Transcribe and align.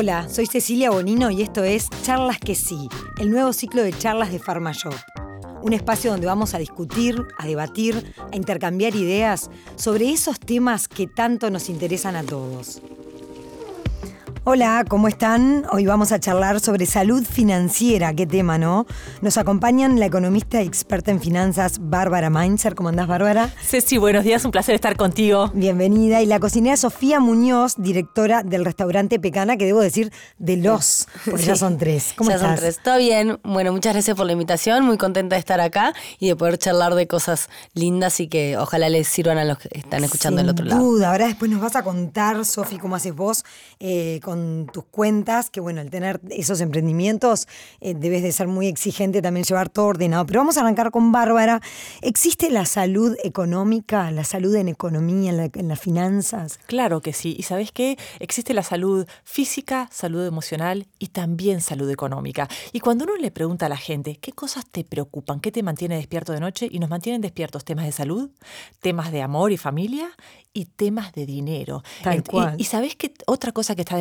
Hola, 0.00 0.28
soy 0.28 0.46
Cecilia 0.46 0.90
Bonino 0.90 1.28
y 1.28 1.42
esto 1.42 1.64
es 1.64 1.88
Charlas 2.04 2.38
que 2.38 2.54
sí, 2.54 2.88
el 3.18 3.32
nuevo 3.32 3.52
ciclo 3.52 3.82
de 3.82 3.92
charlas 3.92 4.30
de 4.30 4.38
PharmaShop. 4.38 4.94
Un 5.60 5.72
espacio 5.72 6.12
donde 6.12 6.28
vamos 6.28 6.54
a 6.54 6.58
discutir, 6.58 7.20
a 7.36 7.48
debatir, 7.48 8.14
a 8.32 8.36
intercambiar 8.36 8.94
ideas 8.94 9.50
sobre 9.74 10.12
esos 10.12 10.38
temas 10.38 10.86
que 10.86 11.08
tanto 11.08 11.50
nos 11.50 11.68
interesan 11.68 12.14
a 12.14 12.22
todos. 12.22 12.80
Hola, 14.50 14.86
¿cómo 14.88 15.08
están? 15.08 15.66
Hoy 15.72 15.84
vamos 15.84 16.10
a 16.10 16.20
charlar 16.20 16.58
sobre 16.60 16.86
salud 16.86 17.22
financiera. 17.22 18.14
Qué 18.14 18.26
tema, 18.26 18.56
¿no? 18.56 18.86
Nos 19.20 19.36
acompañan 19.36 20.00
la 20.00 20.06
economista 20.06 20.62
y 20.62 20.66
experta 20.66 21.10
en 21.10 21.20
finanzas 21.20 21.76
Bárbara 21.78 22.30
Mainzer. 22.30 22.74
¿Cómo 22.74 22.88
andás, 22.88 23.08
Bárbara? 23.08 23.52
Ceci, 23.62 23.98
buenos 23.98 24.24
días, 24.24 24.42
un 24.46 24.50
placer 24.50 24.74
estar 24.74 24.96
contigo. 24.96 25.50
Bienvenida. 25.52 26.22
Y 26.22 26.26
la 26.26 26.40
cocinera 26.40 26.78
Sofía 26.78 27.20
Muñoz, 27.20 27.74
directora 27.76 28.42
del 28.42 28.64
restaurante 28.64 29.20
Pecana, 29.20 29.58
que 29.58 29.66
debo 29.66 29.82
decir 29.82 30.10
de 30.38 30.56
los, 30.56 31.08
porque 31.26 31.42
ya 31.42 31.54
son 31.54 31.76
tres. 31.76 32.14
¿Cómo 32.16 32.30
ya 32.30 32.36
estás? 32.36 32.48
son 32.48 32.58
tres. 32.58 32.80
Todo 32.82 32.96
bien. 32.96 33.38
Bueno, 33.44 33.70
muchas 33.72 33.92
gracias 33.92 34.16
por 34.16 34.24
la 34.24 34.32
invitación. 34.32 34.82
Muy 34.82 34.96
contenta 34.96 35.36
de 35.36 35.40
estar 35.40 35.60
acá 35.60 35.92
y 36.18 36.28
de 36.28 36.36
poder 36.36 36.56
charlar 36.56 36.94
de 36.94 37.06
cosas 37.06 37.50
lindas 37.74 38.18
y 38.18 38.28
que 38.28 38.56
ojalá 38.56 38.88
les 38.88 39.08
sirvan 39.08 39.36
a 39.36 39.44
los 39.44 39.58
que 39.58 39.68
están 39.72 40.04
escuchando 40.04 40.38
Sin 40.38 40.46
del 40.46 40.52
otro 40.52 40.64
lado. 40.64 40.82
duda. 40.82 41.10
Ahora 41.10 41.26
después 41.26 41.50
nos 41.50 41.60
vas 41.60 41.76
a 41.76 41.82
contar, 41.82 42.46
Sofi, 42.46 42.78
cómo 42.78 42.96
haces 42.96 43.14
vos 43.14 43.44
eh, 43.78 44.20
con 44.22 44.37
tus 44.72 44.84
cuentas, 44.84 45.50
que 45.50 45.60
bueno, 45.60 45.80
al 45.80 45.90
tener 45.90 46.20
esos 46.30 46.60
emprendimientos 46.60 47.46
eh, 47.80 47.94
debes 47.94 48.22
de 48.22 48.32
ser 48.32 48.48
muy 48.48 48.66
exigente 48.66 49.22
también 49.22 49.44
llevar 49.44 49.68
todo 49.68 49.86
ordenado. 49.86 50.26
Pero 50.26 50.40
vamos 50.40 50.56
a 50.56 50.60
arrancar 50.60 50.90
con 50.90 51.12
Bárbara. 51.12 51.60
¿Existe 52.02 52.50
la 52.50 52.64
salud 52.66 53.16
económica, 53.24 54.10
la 54.10 54.24
salud 54.24 54.54
en 54.56 54.68
economía, 54.68 55.30
en, 55.30 55.36
la- 55.36 55.50
en 55.52 55.68
las 55.68 55.80
finanzas? 55.80 56.58
Claro 56.66 57.00
que 57.00 57.12
sí. 57.12 57.34
¿Y 57.38 57.42
sabes 57.44 57.72
qué? 57.72 57.96
Existe 58.20 58.54
la 58.54 58.62
salud 58.62 59.06
física, 59.24 59.88
salud 59.92 60.26
emocional 60.26 60.86
y 60.98 61.08
también 61.08 61.60
salud 61.60 61.88
económica. 61.90 62.48
Y 62.72 62.80
cuando 62.80 63.04
uno 63.04 63.16
le 63.16 63.30
pregunta 63.30 63.66
a 63.66 63.68
la 63.68 63.76
gente, 63.76 64.16
¿qué 64.16 64.32
cosas 64.32 64.66
te 64.66 64.84
preocupan? 64.84 65.40
¿Qué 65.40 65.52
te 65.52 65.62
mantiene 65.62 65.96
despierto 65.96 66.32
de 66.32 66.40
noche? 66.40 66.68
Y 66.70 66.78
nos 66.78 66.90
mantienen 66.90 67.20
despiertos 67.20 67.64
temas 67.64 67.84
de 67.86 67.92
salud, 67.92 68.30
temas 68.80 69.12
de 69.12 69.22
amor 69.22 69.52
y 69.52 69.56
familia 69.56 70.10
y 70.52 70.64
temas 70.66 71.12
de 71.12 71.24
dinero. 71.26 71.82
Tal 72.02 72.18
Y- 72.18 72.22
cual. 72.22 72.54
Y, 72.58 72.64
sabes 72.64 72.96
que 72.96 73.12
otra 73.26 73.52
cosa 73.52 73.74
que 73.76 73.82
está 73.82 73.96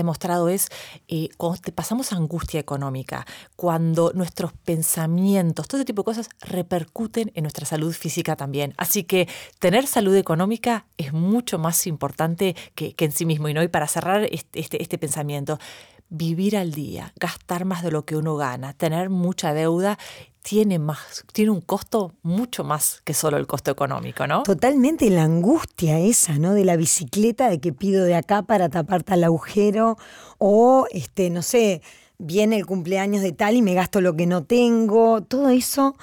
es 0.49 0.69
eh, 1.07 1.29
cuando 1.37 1.71
pasamos 1.73 2.11
angustia 2.13 2.59
económica, 2.59 3.25
cuando 3.55 4.11
nuestros 4.13 4.53
pensamientos, 4.53 5.67
todo 5.67 5.79
ese 5.79 5.85
tipo 5.85 6.01
de 6.01 6.05
cosas 6.05 6.29
repercuten 6.41 7.31
en 7.35 7.43
nuestra 7.43 7.65
salud 7.65 7.93
física 7.93 8.35
también. 8.35 8.73
Así 8.77 9.03
que 9.03 9.27
tener 9.59 9.87
salud 9.87 10.15
económica 10.15 10.85
es 10.97 11.13
mucho 11.13 11.57
más 11.59 11.87
importante 11.87 12.55
que, 12.75 12.95
en 12.97 13.11
sí 13.11 13.25
mismo. 13.25 13.49
Y 13.49 13.53
no, 13.53 13.63
y 13.63 13.67
para 13.67 13.87
cerrar 13.87 14.27
este, 14.31 14.81
este 14.81 14.97
pensamiento, 14.97 15.59
vivir 16.09 16.57
al 16.57 16.71
día, 16.73 17.13
gastar 17.19 17.65
más 17.65 17.83
de 17.83 17.91
lo 17.91 18.05
que 18.05 18.15
uno 18.15 18.35
gana, 18.35 18.73
tener 18.73 19.09
mucha 19.09 19.53
deuda, 19.53 19.97
tiene 20.49 20.79
más, 20.79 21.25
tiene 21.33 21.51
un 21.51 21.59
costo 21.59 22.13
mucho 22.23 22.63
más 22.63 23.01
que 23.03 23.13
solo 23.13 23.35
el 23.35 23.47
costo 23.47 23.69
económico, 23.69 24.25
¿no? 24.27 24.43
Totalmente 24.43 25.09
la 25.09 25.23
angustia 25.23 25.99
esa, 25.99 26.37
¿no? 26.39 26.53
De 26.53 26.63
la 26.63 26.77
bicicleta, 26.77 27.49
de 27.49 27.59
que 27.59 27.73
pido 27.73 28.05
de 28.05 28.15
acá 28.15 28.43
para 28.43 28.69
tapar 28.69 29.03
tal 29.03 29.25
agujero, 29.25 29.97
o 30.37 30.87
este, 30.91 31.29
no 31.29 31.41
sé, 31.41 31.81
viene 32.17 32.55
el 32.55 32.65
cumpleaños 32.65 33.21
de 33.23 33.33
tal 33.33 33.57
y 33.57 33.61
me 33.61 33.73
gasto 33.73 33.99
lo 33.99 34.15
que 34.15 34.25
no 34.25 34.45
tengo. 34.45 35.21
Todo 35.21 35.49
eso 35.49 35.97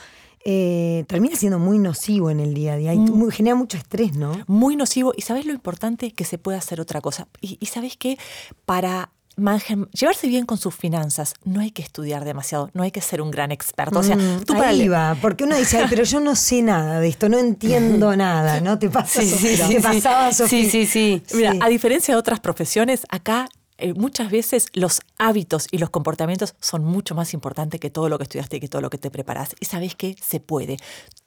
eh, 0.44 1.04
termina 1.08 1.36
siendo 1.36 1.58
muy 1.58 1.78
nocivo 1.78 2.28
en 2.30 2.38
el 2.40 2.52
día 2.52 2.74
a 2.74 2.76
día 2.76 2.92
y 2.92 2.98
muy- 2.98 3.32
genera 3.32 3.56
mucho 3.56 3.78
estrés, 3.78 4.14
¿no? 4.14 4.32
muy 4.46 4.76
nocivo. 4.76 5.14
Y 5.16 5.22
sabes 5.22 5.46
lo 5.46 5.54
importante 5.54 6.10
que 6.12 6.24
se 6.26 6.36
puede 6.36 6.58
hacer 6.58 6.82
otra 6.82 7.00
cosa. 7.00 7.28
Y, 7.40 7.56
y 7.60 7.66
sabes 7.66 7.96
que 7.96 8.18
para 8.66 9.10
manje- 9.36 9.88
llevarse 9.92 10.26
bien 10.28 10.46
con 10.46 10.58
sus 10.58 10.74
finanzas 10.74 11.34
no 11.44 11.60
hay 11.60 11.70
que 11.70 11.82
estudiar 11.82 12.24
demasiado, 12.24 12.70
no 12.72 12.82
hay 12.82 12.90
que 12.90 13.00
ser 13.00 13.20
un 13.20 13.30
gran 13.30 13.50
experto. 13.52 13.98
O 13.98 14.02
sea, 14.02 14.16
Mm, 14.16 14.44
tú 14.44 14.54
para 14.54 14.68
ahí 14.68 14.88
va, 14.88 15.16
porque 15.20 15.44
uno 15.44 15.56
dice, 15.56 15.78
"Ay, 15.78 15.86
pero 15.88 16.04
yo 16.04 16.20
no 16.20 16.34
sé 16.36 16.62
nada 16.62 17.00
de 17.00 17.08
esto, 17.08 17.28
no 17.28 17.38
entiendo 17.38 18.14
nada, 18.16 18.60
¿no? 18.60 18.78
¿Te 18.78 18.88
pasa, 18.90 19.20
Sí, 19.22 19.28
sí, 19.28 19.56
sí, 19.56 19.62
¿Te 19.62 19.76
sí. 19.76 19.80
pasaba? 19.82 20.32
Sí, 20.32 20.70
sí, 20.70 20.86
sí. 20.86 21.22
Mira, 21.34 21.52
Sí. 21.52 21.58
a 21.62 21.68
diferencia 21.68 22.14
de 22.14 22.18
otras 22.18 22.40
profesiones, 22.40 23.02
acá 23.08 23.48
eh, 23.76 23.92
muchas 23.92 24.30
veces 24.30 24.66
los 24.74 25.00
hábitos 25.18 25.66
y 25.72 25.78
los 25.78 25.90
comportamientos 25.90 26.54
son 26.60 26.84
mucho 26.84 27.16
más 27.16 27.34
importantes 27.34 27.80
que 27.80 27.90
todo 27.90 28.08
lo 28.08 28.18
que 28.18 28.22
estudiaste 28.22 28.58
y 28.58 28.60
que 28.60 28.68
todo 28.68 28.80
lo 28.80 28.88
que 28.88 28.98
te 28.98 29.10
preparas. 29.10 29.56
Y 29.58 29.64
sabes 29.64 29.96
que 29.96 30.14
se 30.22 30.38
puede. 30.38 30.76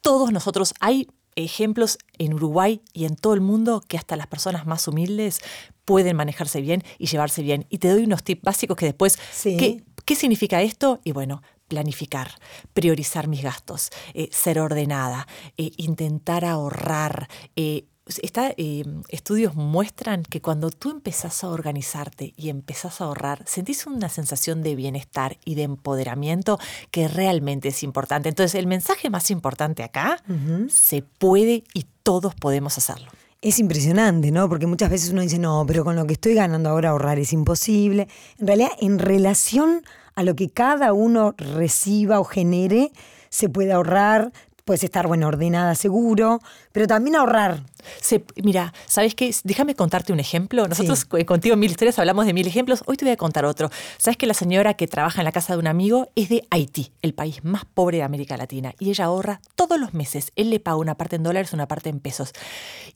Todos 0.00 0.32
nosotros 0.32 0.72
hay 0.80 1.08
ejemplos 1.36 1.98
en 2.16 2.32
Uruguay 2.32 2.80
y 2.94 3.04
en 3.04 3.16
todo 3.16 3.34
el 3.34 3.42
mundo 3.42 3.82
que 3.86 3.98
hasta 3.98 4.16
las 4.16 4.28
personas 4.28 4.66
más 4.66 4.88
humildes 4.88 5.40
pueden 5.88 6.16
manejarse 6.16 6.60
bien 6.60 6.84
y 6.98 7.06
llevarse 7.06 7.40
bien. 7.40 7.64
Y 7.70 7.78
te 7.78 7.88
doy 7.88 8.04
unos 8.04 8.22
tips 8.22 8.42
básicos 8.42 8.76
que 8.76 8.84
después... 8.84 9.18
Sí. 9.32 9.56
¿qué, 9.56 9.82
qué 10.04 10.14
significa 10.14 10.60
esto? 10.60 11.00
Y 11.02 11.12
bueno, 11.12 11.42
planificar, 11.66 12.28
priorizar 12.74 13.26
mis 13.26 13.42
gastos, 13.42 13.88
eh, 14.12 14.28
ser 14.30 14.60
ordenada, 14.60 15.26
eh, 15.56 15.70
intentar 15.78 16.44
ahorrar. 16.44 17.28
eh, 17.56 17.86
Está, 18.22 18.54
eh, 18.56 18.84
estudios 19.10 19.54
muestran 19.54 20.22
que 20.22 20.40
cuando 20.40 20.70
tú 20.70 20.90
empezás 20.90 21.44
a 21.44 21.48
organizarte 21.48 22.32
y 22.38 22.48
empezás 22.48 23.02
a 23.02 23.04
ahorrar, 23.04 23.42
sentís 23.46 23.86
una 23.86 24.08
sensación 24.08 24.62
de 24.62 24.76
bienestar 24.76 25.36
y 25.44 25.56
de 25.56 25.64
empoderamiento 25.64 26.58
que 26.90 27.06
realmente 27.06 27.68
es 27.68 27.82
importante. 27.82 28.30
Entonces, 28.30 28.54
el 28.54 28.66
mensaje 28.66 29.10
más 29.10 29.30
importante 29.30 29.82
acá, 29.82 30.22
se 30.70 31.02
puede 31.02 31.64
y 31.74 31.84
todos 32.02 32.34
podemos 32.34 32.78
hacerlo. 32.78 33.10
Es 33.40 33.60
impresionante, 33.60 34.32
¿no? 34.32 34.48
Porque 34.48 34.66
muchas 34.66 34.90
veces 34.90 35.10
uno 35.10 35.22
dice, 35.22 35.38
no, 35.38 35.64
pero 35.64 35.84
con 35.84 35.94
lo 35.94 36.06
que 36.06 36.14
estoy 36.14 36.34
ganando 36.34 36.70
ahora 36.70 36.90
ahorrar 36.90 37.20
es 37.20 37.32
imposible. 37.32 38.08
En 38.36 38.48
realidad, 38.48 38.70
en 38.80 38.98
relación 38.98 39.82
a 40.16 40.24
lo 40.24 40.34
que 40.34 40.50
cada 40.50 40.92
uno 40.92 41.36
reciba 41.38 42.18
o 42.18 42.24
genere, 42.24 42.90
se 43.28 43.48
puede 43.48 43.70
ahorrar, 43.70 44.32
puedes 44.64 44.82
estar, 44.82 45.06
bueno, 45.06 45.28
ordenada, 45.28 45.76
seguro, 45.76 46.40
pero 46.72 46.88
también 46.88 47.14
ahorrar. 47.14 47.62
Se- 48.00 48.24
mira, 48.42 48.72
¿sabes 48.86 49.14
qué? 49.14 49.34
Déjame 49.44 49.74
contarte 49.74 50.12
un 50.12 50.20
ejemplo. 50.20 50.66
Nosotros 50.68 51.06
eh, 51.16 51.24
contigo 51.24 51.54
en 51.54 51.60
Mil 51.60 51.70
Historias 51.70 51.98
hablamos 51.98 52.26
de 52.26 52.32
mil 52.32 52.46
ejemplos. 52.46 52.82
Hoy 52.86 52.96
te 52.96 53.04
voy 53.04 53.12
a 53.12 53.16
contar 53.16 53.44
otro. 53.44 53.70
¿Sabes 53.98 54.16
que 54.16 54.26
la 54.26 54.34
señora 54.34 54.74
que 54.74 54.86
trabaja 54.86 55.20
en 55.20 55.24
la 55.24 55.32
casa 55.32 55.54
de 55.54 55.58
un 55.58 55.66
amigo 55.66 56.08
es 56.14 56.28
de 56.28 56.46
Haití, 56.50 56.92
el 57.02 57.14
país 57.14 57.44
más 57.44 57.64
pobre 57.64 57.98
de 57.98 58.02
América 58.04 58.36
Latina? 58.36 58.74
Y 58.78 58.90
ella 58.90 59.06
ahorra 59.06 59.40
todos 59.56 59.78
los 59.80 59.94
meses. 59.94 60.32
Él 60.36 60.50
le 60.50 60.60
paga 60.60 60.76
una 60.76 60.94
parte 60.96 61.16
en 61.16 61.22
dólares, 61.22 61.52
una 61.52 61.66
parte 61.68 61.88
en 61.90 62.00
pesos. 62.00 62.32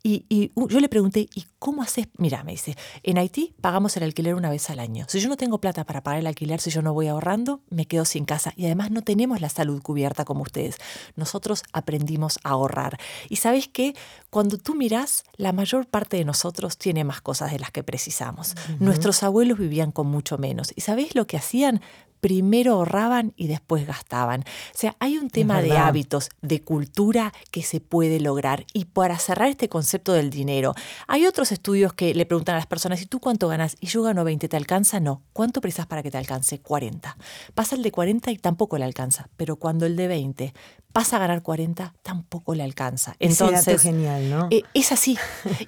Y, 0.03 0.25
y, 0.29 0.53
uh, 0.55 0.69
yo 0.69 0.81
le 0.81 0.89
pregunté, 0.89 1.29
¿y 1.35 1.45
cómo 1.59 1.83
haces? 1.83 2.07
Mira, 2.19 2.45
me 2.45 2.53
dice, 2.53 2.77
en 3.03 3.19
Haití 3.19 3.55
pagamos 3.61 3.97
el 3.97 4.03
alquiler 4.05 4.35
una 4.35 4.51
vez 4.51 4.71
al 4.71 4.79
año. 4.81 5.07
Si 5.09 5.21
yo 5.21 5.29
no 5.29 5.37
tengo 5.37 5.61
plata 5.61 5.85
para 5.85 6.03
pagar 6.03 6.21
el 6.21 6.27
alquiler, 6.27 6.61
si 6.61 6.71
yo 6.71 6.83
no 6.83 6.93
voy 6.95 7.09
ahorrando, 7.09 7.61
me 7.71 7.87
quedo 7.87 8.05
sin 8.05 8.25
casa. 8.25 8.53
Y 8.57 8.67
además 8.67 8.91
no 8.91 9.03
tenemos 9.03 9.41
la 9.41 9.49
salud 9.49 9.83
cubierta 9.83 10.25
como 10.25 10.43
ustedes. 10.43 10.77
Nosotros 11.17 11.63
aprendimos 11.73 12.39
a 12.45 12.51
ahorrar. 12.51 12.99
Y 13.29 13.37
sabes 13.37 13.69
qué? 13.69 13.95
Cuando 14.31 14.59
tú 14.59 14.75
miras, 14.75 14.92
la 15.37 15.53
mayor 15.53 15.87
parte 15.87 16.17
de 16.17 16.25
nosotros 16.25 16.79
tiene 16.79 17.05
más 17.05 17.21
cosas 17.21 17.53
de 17.53 17.59
las 17.59 17.71
que 17.71 17.83
precisamos. 17.83 18.55
Nuestros 18.79 19.23
abuelos 19.23 19.59
vivían 19.59 19.93
con 19.93 20.07
mucho 20.07 20.39
menos. 20.39 20.73
¿Y 20.77 20.83
sabéis 20.83 21.15
lo 21.15 21.27
que 21.27 21.37
hacían? 21.37 21.81
Primero 22.23 22.75
ahorraban 22.75 23.33
y 23.37 23.49
después 23.49 23.85
gastaban. 23.85 24.43
O 24.43 24.79
sea, 24.79 24.95
hay 25.01 25.19
un 25.19 25.29
tema 25.29 25.61
de 25.61 25.77
hábitos, 25.77 26.31
de 26.41 26.63
cultura 26.63 27.33
que 27.51 27.65
se 27.65 27.81
puede 27.81 28.21
lograr. 28.21 28.65
Y 28.73 28.85
para 28.85 29.19
cerrar 29.19 29.49
este 29.49 29.69
concepto 29.69 30.13
del 30.13 30.31
dinero, 30.31 30.73
hay 31.09 31.27
otros 31.27 31.51
estudios 31.51 31.95
que 31.95 32.15
le 32.15 32.25
preguntan 32.25 32.55
a 32.55 32.59
las 32.59 32.67
personas, 32.69 33.03
¿y 33.03 33.07
tú 33.07 33.19
cuánto 33.19 33.49
ganas? 33.49 33.77
Y 33.81 33.89
yo 33.89 34.05
gano 34.05 34.23
20, 34.23 34.49
¿te 34.49 34.57
alcanza? 34.57 35.01
No. 35.01 35.23
¿Cuánto 35.33 35.61
precisas 35.61 35.87
para 35.87 36.05
que 36.05 36.13
te 36.13 36.19
alcance? 36.19 36.61
40. 36.61 37.17
Pasa 37.57 37.75
el 37.75 37.83
de 37.83 37.91
40 37.91 38.31
y 38.31 38.39
tampoco 38.39 38.79
le 38.79 38.85
alcanza. 38.85 39.29
Pero 39.37 39.57
cuando 39.57 39.85
el 39.85 39.97
de 39.97 40.07
20 40.07 40.55
pasa 40.93 41.17
a 41.17 41.21
ganar 41.21 41.43
40, 41.43 41.95
tampoco 42.03 42.55
le 42.55 42.63
alcanza. 42.63 43.17
Ese 43.19 43.45
dato 43.45 43.57
Entonces, 43.57 43.83
genial, 43.83 44.31
¿no? 44.31 44.49
eh, 44.51 44.63
es 44.75 44.93
así. 44.93 45.19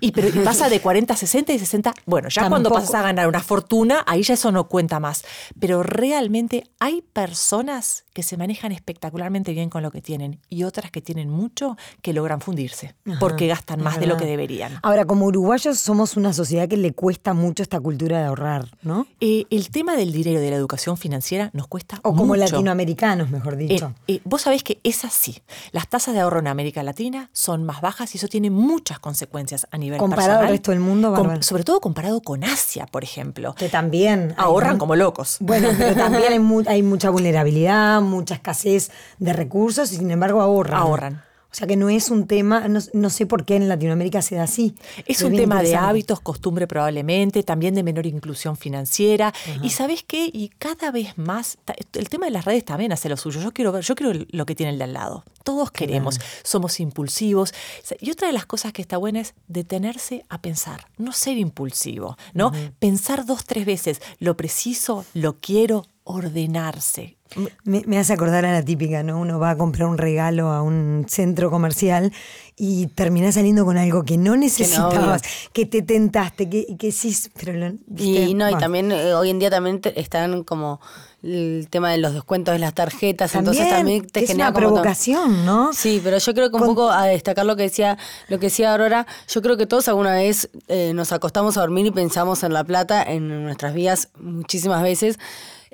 Y, 0.01 0.13
pero, 0.13 0.29
y 0.29 0.45
pasa 0.45 0.69
de 0.69 0.81
40 0.81 1.15
a 1.15 1.17
60 1.17 1.53
y 1.53 1.59
60. 1.59 1.95
Bueno, 2.07 2.29
ya 2.29 2.49
cuando 2.49 2.71
pasas 2.71 2.95
a 2.95 3.03
ganar 3.03 3.27
una 3.27 3.41
fortuna, 3.41 4.05
ahí 4.07 4.23
ya 4.23 4.35
eso 4.35 4.53
no 4.53 4.69
cuenta 4.69 5.01
más. 5.01 5.25
Pero 5.59 5.83
realmente 5.83 6.44
hay 6.81 7.03
personas 7.03 8.04
que 8.15 8.23
se 8.23 8.39
manejan 8.39 8.73
espectacularmente 8.73 9.53
bien 9.53 9.69
con 9.69 9.83
lo 9.83 9.91
que 9.91 10.01
tienen 10.01 10.39
y 10.49 10.65
otras 10.65 10.91
que 10.91 11.03
tienen 11.03 11.29
mucho 11.29 11.77
que 12.01 12.13
logran 12.15 12.41
fundirse 12.41 12.95
porque 13.21 13.47
gastan 13.49 13.83
más 13.83 14.01
de 14.01 14.07
lo 14.07 14.17
que 14.17 14.25
deberían. 14.25 14.79
Ahora, 14.83 15.05
como 15.05 15.27
uruguayos 15.27 15.79
somos 15.79 16.17
una 16.17 16.33
sociedad 16.33 16.69
que 16.69 16.77
le 16.79 16.93
cuesta 16.93 17.35
mucho 17.35 17.63
esta 17.63 17.79
cultura 17.81 18.21
de 18.21 18.25
ahorrar, 18.25 18.69
¿no? 18.83 19.07
Eh, 19.21 19.45
el 19.51 19.69
tema 19.71 19.97
del 19.97 20.13
dinero 20.13 20.41
y 20.41 20.45
de 20.45 20.51
la 20.51 20.57
educación 20.57 20.97
financiera 20.97 21.51
nos 21.53 21.67
cuesta 21.67 21.99
O 21.99 22.13
como 22.13 22.25
mucho. 22.25 22.41
latinoamericanos, 22.41 23.29
mejor 23.31 23.55
Eh, 23.55 23.57
dicho. 23.57 23.93
eh, 24.09 24.21
vos 24.25 24.43
sabés 24.43 24.63
que 24.63 24.79
es 24.85 25.05
así. 25.05 25.43
Las 25.73 25.89
tasas 25.89 26.15
de 26.15 26.21
ahorro 26.21 26.39
en 26.39 26.47
América 26.47 26.83
Latina 26.85 27.29
son 27.33 27.65
más 27.65 27.81
bajas 27.81 28.15
y 28.15 28.19
eso 28.19 28.29
tiene 28.29 28.49
muchas 28.49 29.01
consecuencias 29.01 29.67
a 29.73 29.77
nivel 29.77 29.99
Comparado 29.99 30.31
al 30.31 30.37
personal. 30.39 30.53
resto 30.53 30.71
del 30.71 30.81
mundo, 30.81 31.15
sobre 31.41 31.65
todo 31.65 31.81
comparado 31.81 32.21
con 32.21 32.45
Asia, 32.45 32.87
por 32.87 33.03
ejemplo. 33.03 33.55
que 33.55 33.69
también 33.69 34.35
Ahorran 34.37 34.79
como 34.79 34.95
locos. 34.95 35.39
Bueno, 35.41 35.69
pero 35.77 35.95
también 35.97 36.33
hay, 36.33 36.39
mu- 36.39 36.63
hay 36.67 36.83
mucha 36.85 37.11
vulnerabilidad, 37.11 38.01
mucha 38.05 38.35
escasez 38.35 38.91
de 39.19 39.33
recursos 39.33 39.93
y 39.93 39.97
sin 39.97 40.11
embargo 40.11 40.41
ahorran. 40.41 40.81
Ahorran. 40.81 41.23
O 41.55 41.57
sea 41.57 41.69
que 41.69 41.77
no 41.77 41.89
es 41.89 42.11
un 42.11 42.27
tema, 42.27 42.67
no, 42.67 43.11
sé 43.11 43.27
por 43.27 43.45
qué 43.45 43.55
en 43.55 43.69
Latinoamérica 43.69 44.23
se 44.23 44.35
da 44.35 44.43
así. 44.43 44.75
Es 45.07 45.23
un 45.23 45.37
tema 45.37 45.63
de 45.63 45.77
hábitos, 45.77 46.19
costumbre 46.19 46.67
probablemente, 46.67 47.45
también 47.45 47.77
de 47.77 47.85
menor 47.85 48.07
inclusión 48.07 48.57
financiera. 48.57 49.33
Y 49.63 49.71
sabes 49.71 50.03
qué, 50.03 50.29
y 50.33 50.49
cada 50.59 50.91
vez 50.91 51.17
más, 51.17 51.59
el 51.93 52.09
tema 52.09 52.27
de 52.27 52.33
las 52.33 52.45
redes 52.45 52.65
también 52.65 52.91
hace 52.91 53.09
lo 53.09 53.17
suyo. 53.17 53.41
Yo 53.41 53.53
quiero 53.53 53.71
ver, 53.71 53.85
yo 53.85 53.95
quiero 53.95 54.27
lo 54.31 54.47
que 54.47 54.57
tiene 54.57 54.73
el 54.73 54.79
de 54.79 54.85
al 54.85 54.95
lado. 54.95 55.23
Todos 55.45 55.71
queremos, 55.71 56.19
somos 56.43 56.81
impulsivos. 56.81 57.55
Y 58.01 58.11
otra 58.11 58.27
de 58.27 58.33
las 58.35 58.47
cosas 58.47 58.73
que 58.73 58.83
está 58.83 58.97
buena 58.97 59.21
es 59.21 59.35
detenerse 59.47 60.25
a 60.29 60.43
pensar, 60.43 60.89
no 60.99 61.13
ser 61.13 61.39
impulsivo, 61.39 62.17
¿no? 62.33 62.51
Pensar 62.81 63.27
dos, 63.27 63.45
tres 63.45 63.65
veces, 63.65 64.03
lo 64.19 64.37
preciso, 64.37 65.05
lo 65.15 65.39
quiero, 65.39 65.87
ordenarse. 66.05 67.17
Me, 67.65 67.99
hace 67.99 68.13
acordar 68.13 68.45
a 68.45 68.53
la 68.53 68.63
típica, 68.63 69.03
¿no? 69.03 69.19
Uno 69.19 69.39
va 69.39 69.51
a 69.51 69.57
comprar 69.57 69.89
un 69.89 69.99
regalo 69.99 70.51
a 70.51 70.63
un 70.63 71.07
centro 71.09 71.51
comercial 71.51 72.13
y 72.57 72.87
termina 72.89 73.33
saliendo 73.33 73.65
con 73.65 73.77
algo 73.77 74.05
que 74.05 74.17
no 74.17 74.37
necesitabas, 74.37 75.23
que, 75.53 75.67
te 75.67 75.83
tentaste, 75.83 76.49
que, 76.49 76.77
que 76.79 76.93
sí, 76.93 77.17
pero 77.43 77.75
Y 77.97 78.35
no, 78.35 78.49
y 78.49 78.55
también 78.57 78.93
eh, 78.93 79.15
hoy 79.15 79.31
en 79.31 79.39
día 79.41 79.51
también 79.51 79.81
están 79.97 80.45
como 80.45 80.81
el 81.25 81.69
tema 81.71 81.91
de 81.91 81.99
los 81.99 82.13
descuentos 82.13 82.53
de 82.53 82.59
las 82.59 82.75
tarjetas, 82.75 83.35
entonces 83.35 83.69
también 83.69 84.07
te 84.07 84.21
es 84.21 84.27
genera 84.27 84.51
una 84.51 84.59
provocación, 84.59 85.47
¿no? 85.47 85.73
Sí, 85.73 86.01
pero 86.05 86.19
yo 86.19 86.35
creo 86.35 86.51
que 86.51 86.57
un 86.57 86.67
poco 86.67 86.91
a 86.91 87.07
destacar 87.07 87.47
lo 87.47 87.57
que 87.57 87.63
decía, 87.65 87.97
lo 88.29 88.39
que 88.39 88.47
decía 88.47 88.73
Aurora, 88.73 89.07
yo 89.29 89.41
creo 89.41 89.57
que 89.57 89.67
todos 89.67 89.89
alguna 89.89 90.15
vez 90.15 90.51
eh, 90.69 90.93
nos 90.95 91.13
acostamos 91.13 91.57
a 91.57 91.61
dormir 91.61 91.87
y 91.87 91.91
pensamos 91.91 92.43
en 92.43 92.53
la 92.53 92.63
plata 92.63 93.03
en 93.03 93.43
nuestras 93.43 93.73
vidas 93.73 94.11
muchísimas 94.19 94.83
veces. 94.83 95.19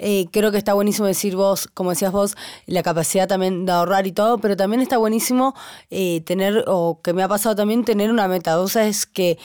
Eh, 0.03 0.29
creo 0.31 0.51
que 0.51 0.57
está 0.57 0.73
buenísimo 0.73 1.07
decir 1.07 1.37
vos, 1.37 1.69
como 1.75 1.91
decías 1.91 2.13
vos, 2.13 2.35
la 2.67 2.83
capacidad 2.83 3.29
también 3.29 3.67
de 3.67 3.73
ahorrar 3.73 4.07
y 4.07 4.13
todo, 4.13 4.39
pero 4.39 4.57
también 4.57 4.81
está 4.81 4.97
buenísimo 4.97 5.55
eh, 5.91 6.23
tener, 6.23 6.65
o 6.69 7.01
que 7.03 7.13
me 7.13 7.23
ha 7.23 7.29
pasado 7.29 7.55
también, 7.55 7.85
tener 7.85 8.11
una 8.11 8.27
meta. 8.27 8.59
O 8.61 8.69
sea, 8.69 8.87
es 8.87 9.05
que 9.05 9.39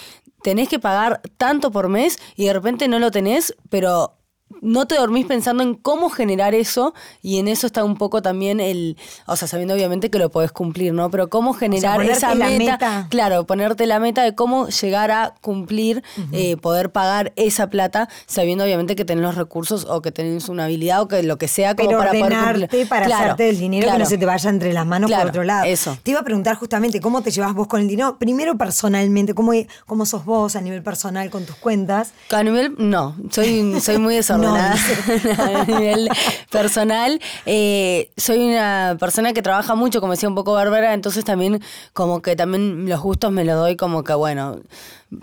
tenés 0.43 0.69
que 0.69 0.79
pagar 0.79 1.21
tanto 1.37 1.71
por 1.71 1.89
mes 1.89 2.19
y 2.37 2.45
de 2.45 2.53
repente 2.53 2.87
no 2.87 2.99
lo 2.99 3.11
tenés, 3.11 3.53
pero 3.69 4.13
no 4.61 4.87
te 4.87 4.95
dormís 4.95 5.25
pensando 5.25 5.63
en 5.63 5.73
cómo 5.75 6.09
generar 6.09 6.53
eso 6.53 6.93
y 7.21 7.39
en 7.39 7.47
eso 7.47 7.67
está 7.67 7.83
un 7.83 7.97
poco 7.97 8.21
también 8.21 8.59
el, 8.59 8.97
o 9.25 9.35
sea, 9.35 9.47
sabiendo 9.47 9.73
obviamente 9.73 10.09
que 10.09 10.19
lo 10.19 10.29
podés 10.29 10.51
cumplir, 10.51 10.93
¿no? 10.93 11.09
Pero 11.09 11.29
cómo 11.29 11.53
generar 11.53 12.01
esa 12.03 12.35
meta, 12.35 13.07
claro, 13.09 13.45
ponerte 13.45 13.85
la 13.87 13.99
meta 13.99 14.23
de 14.23 14.35
cómo 14.35 14.67
llegar 14.67 15.11
a 15.11 15.33
cumplir, 15.41 16.03
eh, 16.31 16.57
poder 16.57 16.91
pagar 16.91 17.33
esa 17.35 17.69
plata, 17.69 18.07
sabiendo 18.27 18.63
obviamente 18.63 18.95
que 18.95 19.03
tenés 19.03 19.23
los 19.23 19.35
recursos 19.35 19.85
o 19.89 20.01
que 20.01 20.11
tenés 20.11 20.47
una 20.47 20.65
habilidad 20.65 21.01
o 21.01 21.07
que 21.07 21.23
lo 21.23 21.37
que 21.37 21.47
sea 21.47 21.75
como 21.75 21.91
para 21.91 22.11
poder 22.11 22.87
para 22.87 23.05
hacerte 23.05 23.49
el 23.49 23.59
dinero 23.59 23.91
que 23.91 23.97
no 23.97 24.05
se 24.05 24.17
te 24.17 24.25
vaya 24.25 24.49
entre 24.49 24.73
las 24.73 24.85
manos 24.85 25.11
por 25.11 25.27
otro 25.27 25.43
lado. 25.43 25.65
Eso. 25.65 25.97
Te 26.03 26.11
iba 26.11 26.19
a 26.19 26.23
preguntar 26.23 26.55
justamente 26.55 27.01
cómo 27.01 27.21
te 27.21 27.31
llevas 27.31 27.53
vos 27.53 27.67
con 27.67 27.81
el 27.81 27.87
dinero, 27.87 28.17
primero 28.17 28.57
personalmente, 28.57 29.33
cómo, 29.33 29.53
cómo 29.85 30.05
sos 30.05 30.23
vos 30.25 30.55
a 30.55 30.61
nivel 30.61 30.83
personal 30.83 31.29
con 31.29 31.45
tus 31.45 31.55
cuentas. 31.55 32.13
A 32.31 32.43
nivel, 32.43 32.75
no, 32.77 33.15
soy, 33.31 33.79
soy 33.81 33.97
muy 33.97 34.15
desordenada. 34.15 34.34
A 34.43 35.65
nivel 35.65 36.09
personal. 36.49 37.19
Eh, 37.45 38.09
soy 38.17 38.39
una 38.49 38.97
persona 38.99 39.33
que 39.33 39.41
trabaja 39.41 39.75
mucho, 39.75 40.01
como 40.01 40.13
decía 40.13 40.29
un 40.29 40.35
poco 40.35 40.53
Bárbara, 40.53 40.93
entonces 40.93 41.23
también 41.23 41.61
como 41.93 42.21
que 42.21 42.35
también 42.35 42.87
los 42.87 43.01
gustos 43.01 43.31
me 43.31 43.43
los 43.45 43.55
doy 43.55 43.75
como 43.75 44.03
que, 44.03 44.13
bueno, 44.13 44.59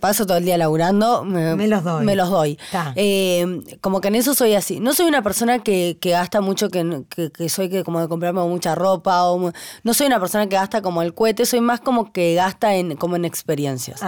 paso 0.00 0.26
todo 0.26 0.38
el 0.38 0.44
día 0.44 0.56
laburando, 0.56 1.24
me, 1.24 1.66
los 1.66 1.82
doy. 1.82 2.04
Me 2.04 2.16
los 2.16 2.30
doy. 2.30 2.58
Eh, 2.94 3.62
como 3.80 4.00
que 4.00 4.08
en 4.08 4.14
eso 4.14 4.34
soy 4.34 4.54
así. 4.54 4.80
No 4.80 4.94
soy 4.94 5.06
una 5.06 5.22
persona 5.22 5.58
que, 5.58 5.98
gasta 6.00 6.40
mucho, 6.40 6.68
que, 6.70 7.04
que, 7.34 7.48
soy 7.48 7.68
que 7.68 7.84
como 7.84 8.00
de 8.00 8.08
comprarme 8.08 8.42
mucha 8.42 8.74
ropa. 8.74 9.24
O, 9.24 9.52
no 9.82 9.94
soy 9.94 10.06
una 10.06 10.20
persona 10.20 10.48
que 10.48 10.56
gasta 10.56 10.82
como 10.82 11.02
el 11.02 11.14
cohete, 11.14 11.46
soy 11.46 11.60
más 11.60 11.80
como 11.80 12.12
que 12.12 12.34
gasta 12.34 12.74
en 12.74 12.96
como 12.96 13.16
en 13.16 13.24
experiencias. 13.24 14.00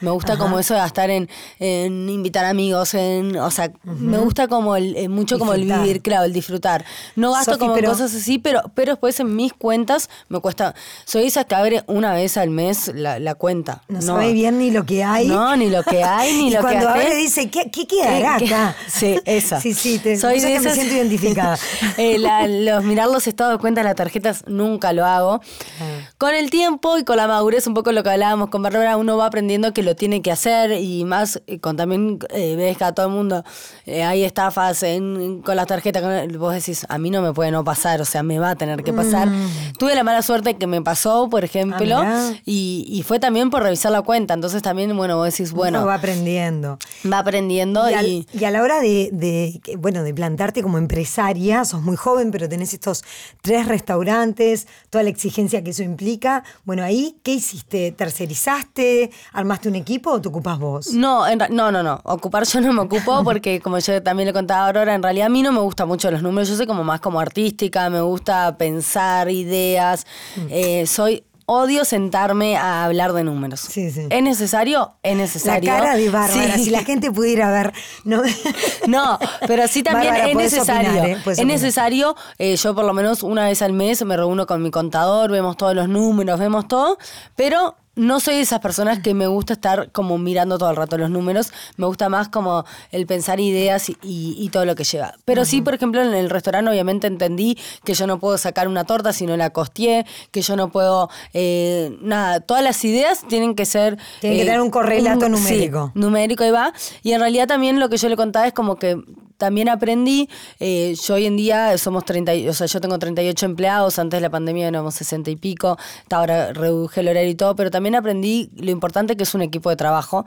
me 0.00 0.10
gusta 0.10 0.36
como 0.38 0.58
eso 0.58 0.74
de 0.74 0.80
gastar 0.80 1.10
en, 1.10 1.28
invitar 1.58 2.44
amigos, 2.44 2.94
en, 2.94 3.36
o 3.36 3.50
sea, 3.50 3.72
me 3.82 4.18
gusta 4.18 4.48
como 4.48 4.76
el, 4.76 4.96
eh, 4.96 5.08
mucho 5.08 5.38
como 5.38 5.52
el 5.54 5.64
vivir, 5.64 6.00
claro, 6.02 6.24
el 6.24 6.32
disfrutar. 6.32 6.84
No 7.16 7.32
gasto 7.32 7.58
como 7.58 7.74
cosas 7.74 8.14
así, 8.14 8.38
pero, 8.38 8.62
pero 8.74 8.92
después 8.92 9.18
en 9.20 9.34
mis 9.34 9.52
cuentas 9.52 10.08
me 10.28 10.40
cuesta. 10.40 10.74
Soy 11.04 11.26
esa 11.26 11.44
que 11.44 11.54
abre 11.54 11.84
una 11.86 12.12
vez 12.12 12.36
al 12.36 12.50
mes 12.50 12.92
la, 12.94 13.34
cuenta. 13.34 13.82
No, 13.88 13.96
no 13.96 14.02
sabe 14.02 14.32
bien 14.32 14.58
ni 14.58 14.70
lo 14.70 14.84
que 14.84 15.04
hay 15.04 15.17
no, 15.26 15.56
ni 15.56 15.70
lo 15.70 15.82
que 15.82 16.02
hay, 16.02 16.32
ni 16.36 16.50
lo 16.54 16.60
que 16.60 16.66
cuando 16.66 16.88
abre 16.88 17.14
dice, 17.16 17.48
¿qué, 17.50 17.70
qué 17.70 17.86
quedará 17.86 18.36
acá? 18.36 18.76
Sí, 18.88 19.20
esa. 19.24 19.60
Sí, 19.60 19.74
sí, 19.74 19.98
te, 19.98 20.16
Soy 20.16 20.40
de 20.40 20.60
me 20.60 20.70
siento 20.70 20.94
identificada. 20.94 21.58
eh, 21.96 22.18
los 22.18 22.84
mirar 22.84 23.08
los 23.08 23.26
estados 23.26 23.54
de 23.54 23.58
cuenta 23.58 23.80
de 23.80 23.84
las 23.84 23.96
tarjetas 23.96 24.44
nunca 24.46 24.92
lo 24.92 25.04
hago. 25.04 25.40
Ah. 25.80 26.10
Con 26.18 26.34
el 26.34 26.50
tiempo 26.50 26.98
y 26.98 27.04
con 27.04 27.16
la 27.16 27.28
madurez, 27.28 27.66
un 27.66 27.74
poco 27.74 27.92
lo 27.92 28.02
que 28.02 28.10
hablábamos 28.10 28.48
con 28.50 28.62
Bárbara, 28.62 28.96
uno 28.96 29.16
va 29.16 29.26
aprendiendo 29.26 29.72
que 29.72 29.82
lo 29.82 29.94
tiene 29.94 30.22
que 30.22 30.32
hacer 30.32 30.72
y 30.72 31.04
más 31.04 31.40
eh, 31.46 31.60
con 31.60 31.76
también 31.76 32.18
eh, 32.30 32.56
ves 32.56 32.76
que 32.76 32.84
a 32.84 32.92
todo 32.92 33.06
el 33.06 33.12
mundo 33.12 33.44
eh, 33.86 34.02
hay 34.02 34.24
estafas 34.24 34.82
en, 34.82 35.42
con 35.42 35.56
las 35.56 35.66
tarjetas. 35.66 36.02
vos 36.36 36.54
decís, 36.54 36.86
a 36.88 36.98
mí 36.98 37.10
no 37.10 37.22
me 37.22 37.32
puede 37.32 37.50
no 37.50 37.64
pasar, 37.64 38.00
o 38.00 38.04
sea, 38.04 38.22
me 38.22 38.38
va 38.38 38.50
a 38.50 38.56
tener 38.56 38.82
que 38.82 38.92
pasar. 38.92 39.28
Mm. 39.28 39.72
Tuve 39.78 39.94
la 39.94 40.04
mala 40.04 40.22
suerte 40.22 40.56
que 40.56 40.66
me 40.66 40.82
pasó, 40.82 41.28
por 41.30 41.44
ejemplo, 41.44 41.96
ah, 41.98 42.32
y, 42.44 42.84
y, 42.88 43.02
fue 43.02 43.18
también 43.18 43.50
por 43.50 43.62
revisar 43.62 43.92
la 43.92 44.02
cuenta. 44.02 44.34
Entonces 44.34 44.62
también, 44.62 44.94
bueno, 44.98 45.16
vos 45.16 45.32
decís, 45.32 45.52
bueno. 45.52 45.86
va 45.86 45.94
aprendiendo. 45.94 46.78
Va 47.10 47.20
aprendiendo 47.20 47.88
y. 47.90 48.26
Y, 48.32 48.44
a 48.44 48.50
la 48.50 48.62
hora 48.62 48.80
de, 48.80 49.60
bueno, 49.78 50.02
de 50.02 50.12
plantarte 50.12 50.62
como 50.62 50.78
empresaria, 50.78 51.64
sos 51.64 51.82
muy 51.82 51.96
joven, 51.96 52.30
pero 52.30 52.48
tenés 52.48 52.74
estos 52.74 53.04
tres 53.40 53.66
restaurantes, 53.66 54.66
toda 54.90 55.04
la 55.04 55.10
exigencia 55.10 55.62
que 55.62 55.70
eso 55.70 55.82
implica. 55.82 56.44
Bueno, 56.64 56.82
ahí, 56.82 57.16
¿qué 57.22 57.34
hiciste? 57.34 57.92
¿Tercerizaste? 57.92 59.10
¿Armaste 59.32 59.68
un 59.68 59.76
equipo 59.76 60.10
o 60.10 60.20
te 60.20 60.28
ocupas 60.28 60.58
vos? 60.58 60.92
No, 60.92 61.24
no, 61.36 61.70
no, 61.72 61.82
no. 61.82 62.00
Ocupar 62.04 62.44
yo 62.44 62.60
no 62.60 62.72
me 62.72 62.82
ocupo 62.82 63.22
porque, 63.24 63.60
como 63.60 63.78
yo 63.78 64.02
también 64.02 64.26
le 64.26 64.32
contaba 64.32 64.64
a 64.64 64.66
Aurora, 64.66 64.94
en 64.94 65.02
realidad 65.02 65.26
a 65.26 65.30
mí 65.30 65.42
no 65.42 65.52
me 65.52 65.60
gustan 65.60 65.88
mucho 65.88 66.10
los 66.10 66.22
números. 66.22 66.48
Yo 66.48 66.56
soy 66.56 66.66
como 66.66 66.84
más 66.84 67.00
como 67.00 67.20
artística, 67.20 67.88
me 67.90 68.00
gusta 68.00 68.56
pensar 68.56 69.30
ideas. 69.30 70.06
Mm. 70.36 70.46
Eh, 70.50 70.86
soy 70.86 71.24
odio 71.50 71.86
sentarme 71.86 72.58
a 72.58 72.84
hablar 72.84 73.14
de 73.14 73.24
números. 73.24 73.60
Sí, 73.60 73.90
sí. 73.90 74.06
¿Es 74.10 74.22
necesario? 74.22 74.92
Es 75.02 75.16
necesario. 75.16 75.72
La 75.72 75.78
cara 75.78 75.96
de 75.96 76.10
Bárbara, 76.10 76.58
si 76.58 76.68
la 76.68 76.84
gente 76.84 77.10
pudiera 77.10 77.50
ver. 77.50 77.72
No, 78.04 78.22
no 78.86 79.18
pero 79.46 79.66
sí 79.66 79.82
también 79.82 80.14
es 80.14 80.36
necesario. 80.36 81.04
¿eh? 81.04 81.18
Es 81.26 81.46
necesario, 81.46 82.14
eh, 82.38 82.54
yo 82.56 82.74
por 82.74 82.84
lo 82.84 82.92
menos 82.92 83.22
una 83.22 83.46
vez 83.46 83.62
al 83.62 83.72
mes 83.72 84.04
me 84.04 84.16
reúno 84.16 84.46
con 84.46 84.62
mi 84.62 84.70
contador, 84.70 85.30
vemos 85.30 85.56
todos 85.56 85.74
los 85.74 85.88
números, 85.88 86.38
vemos 86.38 86.68
todo, 86.68 86.98
pero 87.34 87.76
no 87.98 88.20
soy 88.20 88.36
de 88.36 88.42
esas 88.42 88.60
personas 88.60 89.00
que 89.00 89.12
me 89.12 89.26
gusta 89.26 89.52
estar 89.52 89.90
como 89.90 90.18
mirando 90.18 90.56
todo 90.56 90.70
el 90.70 90.76
rato 90.76 90.96
los 90.96 91.10
números. 91.10 91.52
Me 91.76 91.86
gusta 91.86 92.08
más 92.08 92.28
como 92.28 92.64
el 92.92 93.06
pensar 93.06 93.40
ideas 93.40 93.90
y, 94.02 94.48
todo 94.52 94.64
lo 94.64 94.74
que 94.74 94.84
lleva. 94.84 95.14
Pero 95.24 95.44
sí, 95.44 95.60
por 95.60 95.74
ejemplo, 95.74 96.00
en 96.00 96.14
el 96.14 96.30
restaurante 96.30 96.70
obviamente 96.70 97.06
entendí 97.06 97.58
que 97.84 97.92
yo 97.92 98.06
no 98.06 98.18
puedo 98.18 98.38
sacar 98.38 98.66
una 98.66 98.84
torta 98.84 99.12
si 99.12 99.26
no 99.26 99.36
la 99.36 99.50
costeé, 99.50 100.06
que 100.30 100.40
yo 100.40 100.56
no 100.56 100.70
puedo... 100.70 101.10
Eh, 101.34 101.98
nada, 102.00 102.40
todas 102.40 102.62
las 102.62 102.82
ideas 102.84 103.24
tienen 103.28 103.54
que 103.54 103.66
ser... 103.66 103.98
Tienen 104.20 104.38
que 104.38 104.44
tener 104.46 104.60
un 104.60 104.70
correlato 104.70 105.28
numérico. 105.28 105.92
numérico, 105.94 106.44
y 106.44 106.50
va. 106.50 106.72
Y 107.02 107.12
en 107.12 107.20
realidad 107.20 107.48
también 107.48 107.78
lo 107.80 107.88
que 107.88 107.98
yo 107.98 108.08
le 108.08 108.16
contaba 108.16 108.46
es 108.46 108.52
como 108.54 108.76
que 108.76 108.96
también 109.38 109.68
aprendí, 109.68 110.28
eh, 110.58 110.94
yo 111.02 111.14
hoy 111.14 111.26
en 111.26 111.36
día 111.36 111.78
somos 111.78 112.04
30, 112.04 112.32
o 112.48 112.52
sea, 112.52 112.66
yo 112.66 112.80
tengo 112.80 112.98
38 112.98 113.46
empleados, 113.46 113.98
antes 113.98 114.18
de 114.18 114.20
la 114.20 114.30
pandemia 114.30 114.68
éramos 114.68 114.96
60 114.96 115.30
y 115.30 115.36
pico, 115.36 115.78
ahora 116.10 116.52
reduje 116.52 117.00
el 117.00 117.08
horario 117.08 117.30
y 117.30 117.34
todo, 117.36 117.54
pero 117.56 117.70
también 117.70 117.94
aprendí 117.94 118.50
lo 118.56 118.70
importante 118.70 119.16
que 119.16 119.22
es 119.22 119.34
un 119.34 119.42
equipo 119.42 119.70
de 119.70 119.76
trabajo 119.76 120.26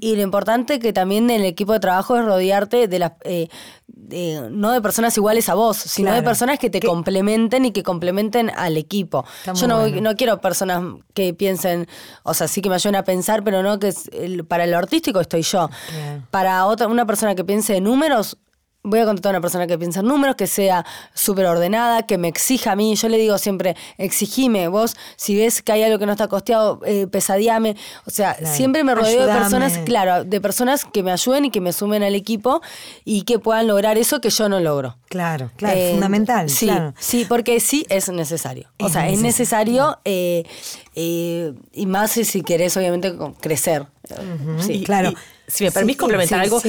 y 0.00 0.16
lo 0.16 0.22
importante 0.22 0.78
que 0.78 0.92
también 0.92 1.30
en 1.30 1.40
el 1.40 1.46
equipo 1.46 1.74
de 1.74 1.80
trabajo 1.80 2.16
es 2.16 2.24
rodearte 2.24 2.88
de 2.88 2.98
las... 2.98 3.12
Eh, 3.24 3.48
no 4.50 4.72
de 4.72 4.80
personas 4.80 5.16
iguales 5.16 5.48
a 5.48 5.54
vos, 5.54 5.76
sino 5.76 6.12
de 6.12 6.22
personas 6.22 6.58
que 6.58 6.70
te 6.70 6.80
complementen 6.80 7.64
y 7.64 7.72
que 7.72 7.82
complementen 7.82 8.50
al 8.50 8.76
equipo. 8.76 9.24
Yo 9.54 9.66
no, 9.66 9.86
no, 9.88 10.14
quiero 10.16 10.40
personas 10.40 10.82
que 11.14 11.34
piensen, 11.34 11.88
o 12.22 12.34
sea, 12.34 12.46
sí 12.46 12.62
que 12.62 12.68
me 12.68 12.76
ayuden 12.76 12.96
a 12.96 13.04
pensar, 13.04 13.42
pero 13.42 13.62
no 13.62 13.78
que 13.78 13.92
para 14.48 14.66
lo 14.66 14.78
artístico 14.78 15.20
estoy 15.20 15.42
yo. 15.42 15.70
Para 16.30 16.66
otra, 16.66 16.86
una 16.88 17.06
persona 17.06 17.34
que 17.34 17.44
piense 17.44 17.74
de 17.74 17.80
números, 17.80 18.38
voy 18.86 19.00
a 19.00 19.04
contratar 19.04 19.34
a 19.34 19.38
una 19.38 19.42
persona 19.42 19.66
que 19.66 19.76
piensa 19.76 20.00
en 20.00 20.06
números, 20.06 20.36
que 20.36 20.46
sea 20.46 20.86
súper 21.12 21.46
ordenada, 21.46 22.04
que 22.04 22.18
me 22.18 22.28
exija 22.28 22.72
a 22.72 22.76
mí. 22.76 22.94
Yo 22.94 23.08
le 23.08 23.18
digo 23.18 23.36
siempre, 23.38 23.76
exigime, 23.98 24.68
vos, 24.68 24.96
si 25.16 25.36
ves 25.36 25.60
que 25.60 25.72
hay 25.72 25.82
algo 25.82 25.98
que 25.98 26.06
no 26.06 26.12
está 26.12 26.28
costeado, 26.28 26.80
eh, 26.86 27.06
pesadíame. 27.06 27.76
O 28.06 28.10
sea, 28.10 28.34
siempre 28.46 28.84
me 28.84 28.94
rodeo 28.94 29.26
de 29.26 29.32
personas, 29.32 29.78
claro, 29.78 30.24
de 30.24 30.40
personas 30.40 30.84
que 30.84 31.02
me 31.02 31.10
ayuden 31.10 31.46
y 31.46 31.50
que 31.50 31.60
me 31.60 31.72
sumen 31.72 32.02
al 32.02 32.14
equipo 32.14 32.62
y 33.04 33.22
que 33.22 33.38
puedan 33.38 33.66
lograr 33.66 33.98
eso 33.98 34.20
que 34.20 34.30
yo 34.30 34.48
no 34.48 34.60
logro. 34.60 34.96
Claro, 35.08 35.50
claro, 35.56 35.78
eh, 35.78 35.90
fundamental. 35.92 36.48
Sí, 36.48 36.70
sí, 36.98 37.26
porque 37.28 37.58
sí 37.60 37.86
es 37.88 38.08
necesario. 38.08 38.68
o 38.78 38.88
sea, 38.88 39.08
es 39.08 39.20
necesario. 39.20 39.98
Eh, 40.04 40.44
eh, 40.98 41.52
y 41.74 41.84
más 41.84 42.12
si 42.12 42.42
querés, 42.42 42.74
obviamente, 42.76 43.14
crecer. 43.40 43.86
Sí, 44.60 44.84
claro. 44.84 45.12
si 45.48 45.64
me 45.64 45.72
permitís 45.72 45.98
complementar 45.98 46.40
algo, 46.40 46.60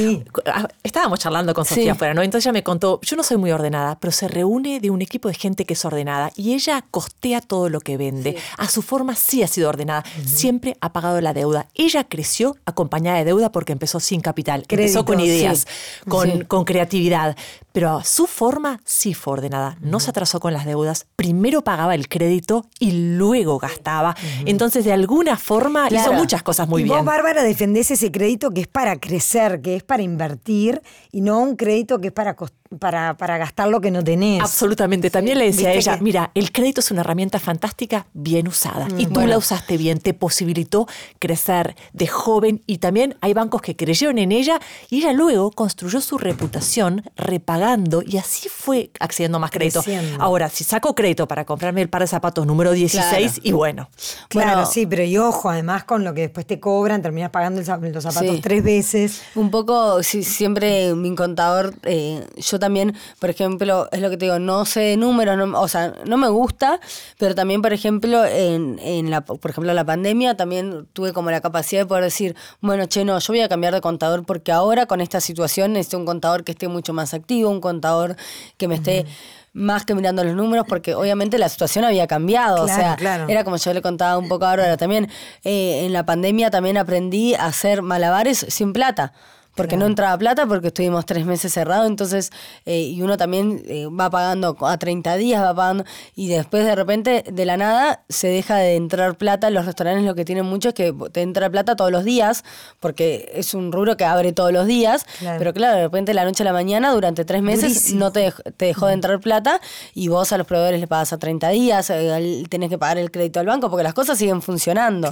ah, 0.48 0.68
estábamos 0.84 1.20
charlando 1.20 1.54
con 1.54 1.66
Sofía 1.66 1.94
afuera, 1.94 2.14
¿no? 2.14 2.22
Entonces 2.24 2.46
ella 2.46 2.54
me 2.54 2.64
contó, 2.64 3.00
yo 3.04 3.16
no 3.16 3.24
soy 3.24 3.38
muy 3.38 3.52
ordenada, 3.52 3.98
pero 4.00 4.12
se 4.12 4.28
reúne 4.28 4.80
de 4.80 4.90
un 4.90 5.02
equipo 5.02 5.30
de 5.30 5.36
gente 5.36 5.66
que 5.66 5.74
es 5.74 5.86
ordenada 5.86 6.32
y 6.36 6.54
ella 6.54 6.84
costea 6.90 7.42
todo 7.42 7.70
lo 7.70 7.80
que 7.80 7.98
vende. 7.98 8.38
A 8.58 8.68
su 8.68 8.82
forma 8.82 9.16
sí 9.16 9.44
ha 9.44 9.48
sido 9.48 9.70
ordenada, 9.70 10.04
siempre 10.26 10.78
ha 10.82 10.94
pagado 10.94 11.22
la 11.22 11.34
deuda. 11.34 11.68
Ella 11.76 12.04
creció 12.04 12.58
acompañada 12.66 13.20
de 13.20 13.26
deuda 13.26 13.52
porque 13.52 13.72
empezó 13.72 14.00
sin 14.00 14.22
capital, 14.22 14.66
empezó 14.68 15.06
con 15.06 15.20
ideas, 15.20 15.68
con, 16.08 16.44
con 16.46 16.66
creatividad, 16.66 17.38
pero 17.72 17.98
a 17.98 18.04
su 18.04 18.26
forma 18.26 18.82
sí 18.84 19.14
fue 19.14 19.34
ordenada. 19.34 19.78
No 19.82 20.00
se 20.00 20.10
atrasó 20.10 20.40
con 20.40 20.54
las 20.54 20.66
deudas, 20.66 21.06
primero 21.16 21.64
pagaba 21.64 21.94
el 21.94 22.10
crédito 22.10 22.66
y 22.80 23.16
luego 23.16 23.60
gastaba. 23.60 24.16
Entonces, 24.46 24.86
de 24.86 24.94
alguna 24.94 25.38
forma, 25.38 25.88
hizo 25.90 26.14
muchas 26.14 26.44
cosas 26.44 26.68
muy 26.68 26.84
bien. 26.84 27.06
Para 27.06 27.44
defender 27.44 27.82
ese 27.82 28.12
crédito 28.12 28.52
que 28.52 28.62
es 28.62 28.68
para 28.68 29.00
crecer, 29.00 29.62
que 29.62 29.76
es 29.76 29.84
para 29.84 30.04
invertir 30.04 30.82
y 31.12 31.22
no 31.22 31.40
un 31.40 31.56
crédito 31.56 32.00
que 32.00 32.08
es 32.08 32.14
para 32.14 32.36
para, 32.80 33.16
para 33.18 33.38
gastar 33.38 33.68
lo 33.68 33.82
que 33.82 33.92
no 33.92 34.04
tenés. 34.04 34.42
Absolutamente. 34.42 35.10
También 35.10 35.38
le 35.38 35.46
decía 35.46 35.70
a 35.70 35.74
ella, 35.74 35.98
mira, 36.02 36.32
el 36.36 36.52
crédito 36.52 36.82
es 36.82 36.92
una 36.92 37.02
herramienta 37.02 37.40
fantástica 37.40 38.08
bien 38.14 38.48
usada 38.48 38.88
y 38.98 39.08
mm, 39.08 39.14
tú 39.14 39.28
la 39.28 39.38
usaste 39.38 39.78
bien, 39.78 40.00
te 40.00 40.14
posibilitó 40.14 40.88
crecer 41.20 41.76
de 41.94 42.08
joven 42.08 42.64
y 42.68 42.78
también 42.78 43.18
hay 43.22 43.34
bancos 43.34 43.62
que 43.62 43.76
creyeron 43.76 44.18
en 44.18 44.32
ella 44.32 44.60
y 44.90 45.00
ella 45.00 45.14
luego 45.14 45.52
construyó 45.52 46.02
su 46.02 46.18
reputación 46.18 47.04
repagando 47.16 48.04
y 48.06 48.18
así 48.18 48.50
fue 48.50 48.92
accediendo 49.00 49.38
a 49.38 49.40
más 49.40 49.52
crédito. 49.52 49.84
Ahora, 50.20 50.50
si 50.50 50.64
saco 50.64 50.96
crédito 50.96 51.28
para 51.28 51.46
comprarme 51.46 51.82
el 51.82 51.90
par 51.90 52.02
de 52.02 52.08
zapatos 52.08 52.46
número 52.46 52.72
16 52.72 53.42
y 53.44 53.52
bueno. 53.52 53.90
Claro, 54.28 54.66
sí, 54.66 54.86
pero 54.86 55.04
y 55.04 55.18
ojo, 55.18 55.50
además 55.50 55.84
con 55.84 56.04
lo 56.04 56.14
que 56.14 56.22
después 56.22 56.46
te 56.46 56.60
cobran, 56.60 57.02
terminas 57.02 57.30
pagando 57.30 57.62
los 57.62 58.04
zapatos 58.04 58.42
tres 58.42 58.64
veces. 58.64 59.22
Un 59.36 59.52
poco, 59.52 60.04
si 60.04 60.24
siempre 60.24 60.94
mi 60.96 61.14
contador, 61.16 61.74
eh, 61.84 62.26
yo 62.38 62.57
también, 62.60 62.96
por 63.20 63.30
ejemplo, 63.30 63.88
es 63.92 64.02
lo 64.02 64.10
que 64.10 64.18
te 64.18 64.26
digo, 64.26 64.40
no 64.40 64.66
sé 64.66 64.82
de 64.82 64.98
números, 64.98 65.38
o 65.56 65.68
sea, 65.68 65.94
no 66.06 66.18
me 66.18 66.30
gusta, 66.30 66.80
pero 67.18 67.36
también, 67.36 67.62
por 67.62 67.74
ejemplo, 67.74 68.26
en, 68.26 68.80
en 68.80 69.10
la, 69.12 69.22
por 69.22 69.52
ejemplo, 69.52 69.74
la 69.74 69.86
pandemia 69.86 70.36
también 70.36 70.88
tuve 70.94 71.14
como 71.14 71.32
la 71.32 71.42
capacidad 71.42 71.82
de 71.82 71.86
poder 71.86 72.04
decir, 72.04 72.36
bueno, 72.62 72.86
che, 72.86 73.06
no, 73.06 73.20
yo 73.20 73.34
voy 73.34 73.42
a 73.42 73.50
cambiar 73.50 73.74
de 73.74 73.82
contador 73.82 74.26
porque 74.26 74.52
ahora 74.52 74.86
con 74.86 75.02
esta 75.02 75.22
situación 75.22 75.74
necesito 75.74 75.98
un 75.98 76.06
contador 76.06 76.44
que 76.44 76.52
esté 76.52 76.68
mucho 76.68 76.94
más 76.94 77.14
activo, 77.14 77.50
un 77.50 77.62
contador 77.62 78.16
que 78.58 78.68
me 78.68 78.76
esté 78.76 79.06
más 79.54 79.86
que 79.86 79.96
mirando 79.96 80.24
los 80.24 80.36
números, 80.36 80.66
porque 80.70 80.94
obviamente 80.94 81.40
la 81.40 81.50
situación 81.50 81.84
había 81.84 82.06
cambiado. 82.06 82.64
o 82.64 82.68
sea, 82.68 82.96
era 83.28 83.44
como 83.44 83.58
yo 83.58 83.74
le 83.74 83.82
contaba 83.82 84.18
un 84.18 84.28
poco 84.30 84.46
ahora, 84.46 84.78
también 84.78 85.10
eh, 85.44 85.86
en 85.86 85.94
la 85.94 86.06
pandemia 86.06 86.52
también 86.52 86.78
aprendí 86.78 87.34
a 87.34 87.46
hacer 87.48 87.82
malabares 87.82 88.46
sin 88.50 88.72
plata 88.72 89.14
porque 89.58 89.76
no 89.76 89.88
entraba 89.88 90.18
plata, 90.18 90.46
porque 90.46 90.68
estuvimos 90.68 91.06
tres 91.06 91.26
meses 91.26 91.52
cerrados, 91.52 91.88
entonces, 91.88 92.32
eh, 92.66 92.82
y 92.82 93.02
uno 93.02 93.18
también 93.18 93.64
eh, 93.66 93.88
va 93.88 94.10
pagando 94.10 94.56
a 94.62 94.78
30 94.78 95.18
días, 95.18 95.44
va 95.44 95.54
pagando, 95.54 95.84
y 96.16 96.28
después 96.30 96.64
de 96.64 96.76
repente, 96.76 97.24
de 97.30 97.46
la 97.46 97.58
nada, 97.58 98.04
se 98.08 98.28
deja 98.28 98.58
de 98.58 98.76
entrar 98.76 99.18
plata. 99.18 99.50
Los 99.50 99.66
restaurantes 99.66 100.06
lo 100.06 100.16
que 100.16 100.24
tienen 100.24 100.46
mucho 100.46 100.70
es 100.70 100.76
que 100.76 100.94
te 101.12 101.24
entra 101.24 101.50
plata 101.50 101.76
todos 101.76 101.92
los 101.92 102.06
días, 102.06 102.46
porque 102.80 103.32
es 103.34 103.54
un 103.56 103.72
rubro 103.72 103.98
que 103.98 104.06
abre 104.06 104.32
todos 104.32 104.54
los 104.54 104.68
días, 104.68 105.06
pero 105.40 105.54
claro, 105.54 105.78
de 105.78 105.84
repente, 105.84 106.12
de 106.12 106.14
la 106.14 106.24
noche 106.24 106.44
a 106.44 106.46
la 106.46 106.54
mañana, 106.54 106.92
durante 106.92 107.26
tres 107.26 107.42
meses, 107.42 107.94
no 107.94 108.12
te, 108.12 108.32
te, 108.56 108.66
dejó 108.66 108.88
de 108.88 108.94
entrar 108.94 109.20
plata, 109.20 109.60
y 109.96 110.08
vos 110.08 110.32
a 110.32 110.38
los 110.38 110.46
proveedores 110.46 110.80
le 110.80 110.88
pagas 110.88 111.14
a 111.14 111.18
30 111.18 111.50
días, 111.50 111.90
eh, 111.90 112.44
tenés 112.48 112.70
que 112.70 112.78
pagar 112.78 113.00
el 113.00 113.10
crédito 113.10 113.40
al 113.40 113.48
banco, 113.48 113.70
porque 113.72 113.84
las 113.84 113.96
cosas 113.96 114.20
siguen 114.20 114.44
funcionando. 114.44 115.12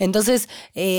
Entonces, 0.00 0.48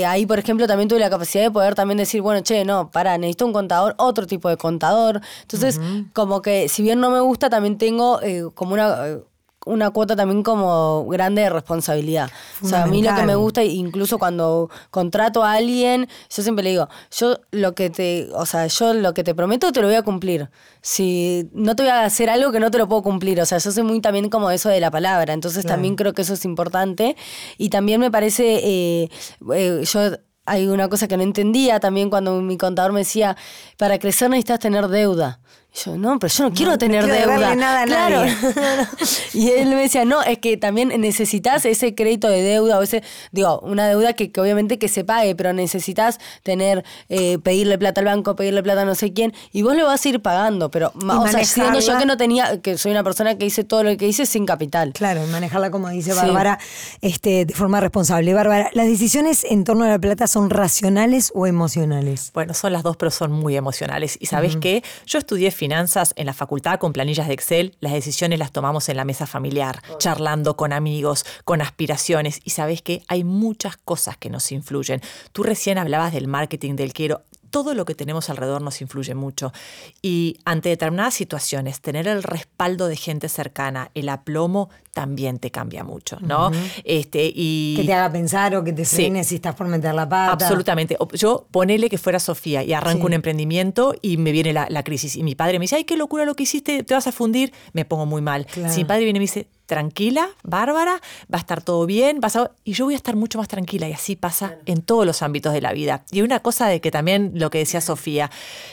ahí, 0.06 0.24
por 0.24 0.38
ejemplo, 0.38 0.66
también 0.66 0.88
tuve 0.88 1.00
la 1.00 1.10
capacidad 1.10 1.44
de 1.44 1.50
poder 1.50 1.74
también 1.74 1.98
decir, 1.98 2.22
bueno, 2.22 2.40
che, 2.40 2.64
no, 2.64 2.85
para, 2.90 3.18
necesito 3.18 3.46
un 3.46 3.52
contador, 3.52 3.94
otro 3.98 4.26
tipo 4.26 4.48
de 4.48 4.56
contador. 4.56 5.20
Entonces, 5.42 5.80
como 6.12 6.42
que 6.42 6.68
si 6.68 6.82
bien 6.82 7.00
no 7.00 7.10
me 7.10 7.20
gusta, 7.20 7.50
también 7.50 7.78
tengo 7.78 8.20
eh, 8.22 8.44
como 8.54 8.74
una... 8.74 9.08
Eh, 9.08 9.22
una 9.66 9.90
cuota 9.90 10.14
también 10.16 10.42
como 10.44 11.04
grande 11.06 11.42
de 11.42 11.50
responsabilidad. 11.50 12.30
O 12.62 12.68
sea, 12.68 12.84
a 12.84 12.86
mí 12.86 13.02
lo 13.02 13.14
que 13.14 13.24
me 13.24 13.34
gusta, 13.34 13.64
incluso 13.64 14.16
cuando 14.16 14.70
contrato 14.90 15.42
a 15.42 15.52
alguien, 15.54 16.08
yo 16.34 16.42
siempre 16.42 16.62
le 16.62 16.70
digo, 16.70 16.88
yo 17.10 17.40
lo 17.50 17.74
que 17.74 17.90
te, 17.90 18.28
o 18.32 18.46
sea, 18.46 18.68
yo 18.68 18.94
lo 18.94 19.12
que 19.12 19.24
te 19.24 19.34
prometo 19.34 19.72
te 19.72 19.82
lo 19.82 19.88
voy 19.88 19.96
a 19.96 20.02
cumplir. 20.02 20.50
Si 20.82 21.50
no 21.52 21.74
te 21.74 21.82
voy 21.82 21.90
a 21.90 22.04
hacer 22.04 22.30
algo 22.30 22.52
que 22.52 22.60
no 22.60 22.70
te 22.70 22.78
lo 22.78 22.88
puedo 22.88 23.02
cumplir, 23.02 23.40
o 23.40 23.44
sea, 23.44 23.58
yo 23.58 23.72
soy 23.72 23.82
muy 23.82 24.00
también 24.00 24.30
como 24.30 24.52
eso 24.52 24.68
de 24.68 24.78
la 24.78 24.92
palabra, 24.92 25.32
entonces 25.34 25.66
también 25.66 25.96
creo 25.96 26.12
que 26.14 26.22
eso 26.22 26.34
es 26.34 26.44
importante 26.44 27.16
y 27.58 27.68
también 27.68 28.00
me 28.00 28.10
parece, 28.10 28.60
eh, 28.62 29.08
yo 29.82 30.00
hay 30.46 30.68
una 30.68 30.88
cosa 30.88 31.08
que 31.08 31.16
no 31.16 31.22
entendía 31.22 31.80
también 31.80 32.08
cuando 32.08 32.40
mi 32.40 32.56
contador 32.56 32.92
me 32.92 33.00
decía, 33.00 33.36
para 33.76 33.98
crecer 33.98 34.30
necesitas 34.30 34.60
tener 34.60 34.88
deuda. 34.88 35.40
Yo, 35.84 35.98
no, 35.98 36.18
pero 36.18 36.32
yo 36.32 36.44
no 36.44 36.54
quiero 36.54 36.78
tener 36.78 37.06
deuda. 37.06 37.54
Nada 37.54 37.82
a 37.82 37.84
claro. 37.84 38.22
y 39.34 39.50
él 39.50 39.68
me 39.68 39.82
decía, 39.82 40.06
no, 40.06 40.22
es 40.22 40.38
que 40.38 40.56
también 40.56 40.88
necesitas 41.00 41.66
ese 41.66 41.94
crédito 41.94 42.28
de 42.28 42.40
deuda, 42.40 42.78
o 42.78 42.82
ese, 42.82 43.02
digo, 43.30 43.60
una 43.60 43.86
deuda 43.86 44.14
que, 44.14 44.32
obviamente 44.40 44.78
que 44.78 44.88
se 44.88 45.04
pague, 45.04 45.34
pero 45.34 45.52
necesitas 45.52 46.18
tener, 46.42 46.82
eh, 47.10 47.38
pedirle 47.40 47.76
plata 47.76 48.00
al 48.00 48.06
banco, 48.06 48.36
pedirle 48.36 48.62
plata 48.62 48.82
a 48.82 48.84
no 48.86 48.94
sé 48.94 49.12
quién, 49.12 49.34
y 49.52 49.62
vos 49.62 49.76
lo 49.76 49.84
vas 49.84 50.04
a 50.04 50.08
ir 50.08 50.22
pagando, 50.22 50.70
pero, 50.70 50.92
o 50.94 51.28
sea, 51.28 51.44
siendo 51.44 51.78
yo 51.80 51.98
que 51.98 52.06
no 52.06 52.16
tenía, 52.16 52.62
que 52.62 52.78
soy 52.78 52.92
una 52.92 53.04
persona 53.04 53.36
que 53.36 53.44
hice 53.44 53.62
todo 53.62 53.82
lo 53.82 53.94
que 53.98 54.08
hice 54.08 54.24
sin 54.24 54.46
capital. 54.46 54.94
Claro, 54.94 55.26
manejarla 55.26 55.70
como 55.70 55.90
dice 55.90 56.14
Bárbara, 56.14 56.58
este, 57.02 57.44
de 57.44 57.54
forma 57.54 57.80
responsable. 57.80 58.32
Bárbara, 58.32 58.70
¿las 58.72 58.86
decisiones 58.86 59.44
en 59.44 59.64
torno 59.64 59.84
a 59.84 59.88
la 59.88 59.98
plata 59.98 60.26
son 60.26 60.48
racionales 60.48 61.32
o 61.34 61.46
emocionales? 61.46 62.30
Bueno, 62.32 62.54
son 62.54 62.72
las 62.72 62.82
dos, 62.82 62.96
pero 62.96 63.10
son 63.10 63.30
muy 63.30 63.56
emocionales. 63.56 64.16
Y 64.18 64.26
sabes 64.26 64.56
qué, 64.56 64.82
yo 65.04 65.18
estudié 65.18 65.50
finanzas 65.50 65.65
en 66.16 66.26
la 66.26 66.32
facultad 66.32 66.78
con 66.78 66.92
planillas 66.92 67.28
de 67.28 67.34
Excel, 67.34 67.76
las 67.80 67.92
decisiones 67.92 68.38
las 68.38 68.52
tomamos 68.52 68.88
en 68.88 68.96
la 68.96 69.04
mesa 69.04 69.26
familiar, 69.26 69.82
charlando 69.98 70.56
con 70.56 70.72
amigos, 70.72 71.24
con 71.44 71.60
aspiraciones. 71.60 72.40
Y 72.44 72.50
sabes 72.50 72.82
que 72.82 73.02
hay 73.08 73.24
muchas 73.24 73.76
cosas 73.76 74.16
que 74.16 74.30
nos 74.30 74.52
influyen. 74.52 75.00
Tú 75.32 75.42
recién 75.42 75.78
hablabas 75.78 76.12
del 76.12 76.28
marketing 76.28 76.76
del 76.76 76.92
quiero 76.92 77.22
todo 77.50 77.74
lo 77.74 77.84
que 77.84 77.94
tenemos 77.94 78.30
alrededor 78.30 78.62
nos 78.62 78.80
influye 78.80 79.14
mucho. 79.14 79.52
Y 80.02 80.38
ante 80.44 80.68
determinadas 80.68 81.14
situaciones, 81.14 81.80
tener 81.80 82.08
el 82.08 82.22
respaldo 82.22 82.88
de 82.88 82.96
gente 82.96 83.28
cercana, 83.28 83.90
el 83.94 84.08
aplomo, 84.08 84.68
también 84.92 85.38
te 85.38 85.50
cambia 85.50 85.84
mucho, 85.84 86.16
¿no? 86.20 86.50
este, 86.84 87.30
y, 87.34 87.76
que 87.76 87.84
te 87.84 87.92
haga 87.92 88.10
pensar 88.10 88.56
o 88.56 88.64
que 88.64 88.72
te 88.72 88.86
frene 88.86 89.24
si 89.24 89.34
estás 89.34 89.54
por 89.54 89.66
meter 89.66 89.94
la 89.94 90.08
pata. 90.08 90.32
Absolutamente. 90.32 90.96
Yo 91.12 91.46
ponele 91.50 91.90
que 91.90 91.98
fuera 91.98 92.18
Sofía 92.18 92.62
y 92.62 92.72
arranco 92.72 93.04
un 93.04 93.12
emprendimiento 93.12 93.94
y 94.00 94.16
me 94.16 94.32
viene 94.32 94.54
la, 94.54 94.82
crisis. 94.84 95.16
Y 95.16 95.22
mi 95.22 95.34
padre 95.34 95.58
me 95.58 95.64
dice, 95.64 95.76
ay, 95.76 95.84
qué 95.84 95.98
locura 95.98 96.24
lo 96.24 96.34
que 96.34 96.44
hiciste, 96.44 96.82
te 96.82 96.94
vas 96.94 97.06
a 97.06 97.12
fundir. 97.12 97.52
Me 97.74 97.84
pongo 97.84 98.06
muy 98.06 98.22
mal. 98.22 98.46
Si 98.68 98.78
mi 98.78 98.84
padre 98.86 99.04
viene 99.04 99.18
y 99.18 99.20
me 99.20 99.24
dice, 99.24 99.48
tranquila, 99.66 100.30
Bárbara, 100.42 101.00
va 101.32 101.38
a 101.38 101.40
estar 101.40 101.62
todo 101.62 101.86
bien, 101.86 102.20
vas 102.20 102.38
y 102.64 102.72
yo 102.72 102.84
voy 102.86 102.94
a 102.94 102.96
estar 102.96 103.16
mucho 103.16 103.38
más 103.38 103.48
tranquila 103.48 103.88
y 103.88 103.92
así 103.92 104.16
pasa 104.16 104.58
en 104.66 104.82
todos 104.82 105.04
los 105.04 105.22
ámbitos 105.22 105.52
de 105.52 105.60
la 105.60 105.72
vida. 105.72 106.04
Y 106.10 106.22
una 106.22 106.40
cosa 106.40 106.68
de 106.68 106.80
que 106.80 106.90
también 106.90 107.32
lo 107.34 107.50
que 107.50 107.58
decía 107.58 107.80
Sofía, 107.80 108.30